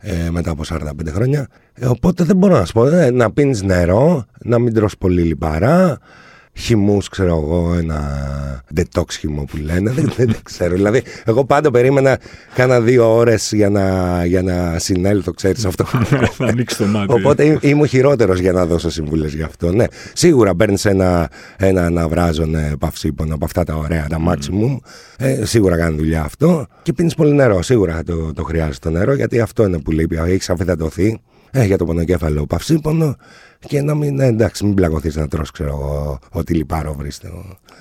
[0.00, 1.48] Ε, μετά από 45 χρόνια.
[1.74, 2.86] Ε, οπότε δεν μπορώ να σου πω.
[2.86, 5.98] ε, να πίνεις νερό, να μην τρως πολύ λιπαρά,
[6.58, 8.00] χυμούς, ξέρω εγώ, ένα
[8.76, 9.90] detox χυμό που λένε.
[9.90, 10.74] δεν, δεν, δεν ξέρω.
[10.74, 12.18] Δηλαδή, εγώ πάντα περίμενα
[12.54, 15.84] κάνα δύο ώρες για να, για να συνέλθω, ξέρεις αυτό.
[16.38, 17.12] Θα ανοίξει το μάτι.
[17.12, 19.72] Οπότε είμαι- είμαι ο χειρότερος για να δώσω συμβουλές γι' αυτό.
[19.72, 24.78] Ναι, σίγουρα παίρνει ένα, ένα αναβράζον ε, παυσίπονο από αυτά τα ωραία, τα maximum.
[25.18, 26.66] Ε, σίγουρα κάνει δουλειά αυτό.
[26.82, 27.62] Και πίνεις πολύ νερό.
[27.62, 30.16] Σίγουρα το, το χρειάζεται το νερό γιατί αυτό είναι που λείπει.
[30.16, 31.20] Έχεις αφιδατωθεί
[31.58, 33.16] ε, για το πονοκέφαλο παυσίπονο
[33.66, 37.32] και να μην, ε, εντάξει, μην πλακωθεί να τρως, ξέρω εγώ, ό,τι λιπάρο βρίσκεται.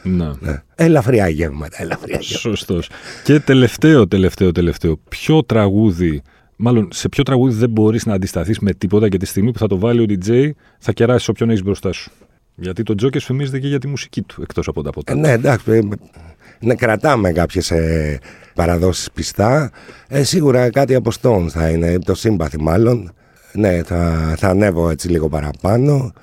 [0.04, 0.32] Ναι.
[0.40, 0.62] Ναι.
[0.76, 2.40] Ελαφριά γεύματα, ελαφριά γεύματα.
[2.40, 2.90] Σωστός.
[3.24, 5.00] Και τελευταίο, τελευταίο, τελευταίο.
[5.10, 6.22] Ποιο τραγούδι,
[6.56, 9.68] μάλλον σε ποιο τραγούδι δεν μπορείς να αντισταθείς με τίποτα και τη στιγμή που θα
[9.68, 12.12] το βάλει ο DJ θα κεράσει όποιον έχεις μπροστά σου.
[12.56, 15.13] Γιατί το Τζόκερ φημίζεται και για τη μουσική του, εκτός από τα ποτά.
[15.13, 15.72] Ε, ναι, εντάξει.
[15.72, 15.80] ε,
[16.60, 18.20] Ναι, κρατάμε κάποιες ε,
[18.56, 19.72] παραδόσεις πιστά.
[20.08, 23.12] Ε, σίγουρα κάτι από Stones θα είναι, το σύμπαθη μάλλον.
[23.58, 26.13] Ναι, θα, θα ανέβω έτσι λίγο παραπάνω.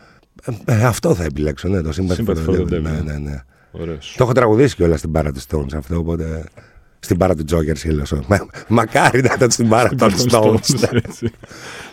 [0.66, 2.80] Ε, ε, αυτό θα επιλέξω, ναι, το σύμπαθη Sympathy for the Devil, Devil.
[2.82, 3.42] Ναι, ναι, ναι.
[3.70, 4.14] Ωραίος.
[4.16, 6.44] Το έχω τραγουδήσει κιόλας στην πάρα του Stones αυτό, οπότε.
[6.98, 8.24] Στην πάρα του Joker σύλλοσο.
[8.26, 10.74] Μα, μακάρι να ήταν στην πάρα των Stones.
[10.80, 11.00] ναι.
[11.06, 11.30] έτσι.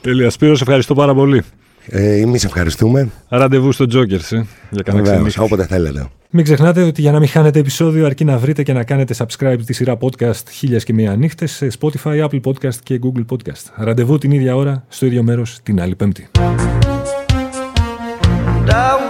[0.02, 0.30] Τέλεια.
[0.30, 1.42] Σπύρο, σε ευχαριστώ πάρα πολύ.
[1.88, 3.10] Ε, Εμείς ευχαριστούμε.
[3.28, 5.40] Ραντεβού στο Τζόκερ, ε, για κανένα Βεβαίως, ξενύχτη.
[5.40, 6.08] όποτε θέλετε.
[6.34, 9.58] Μην ξεχνάτε ότι για να μην χάνετε επεισόδιο αρκεί να βρείτε και να κάνετε subscribe
[9.66, 13.72] τη σειρά podcast χίλιας και μία νύχτες σε Spotify, Apple Podcast και Google Podcast.
[13.76, 16.28] Ραντεβού την ίδια ώρα, στο ίδιο μέρος, την άλλη πέμπτη.
[18.64, 19.01] And I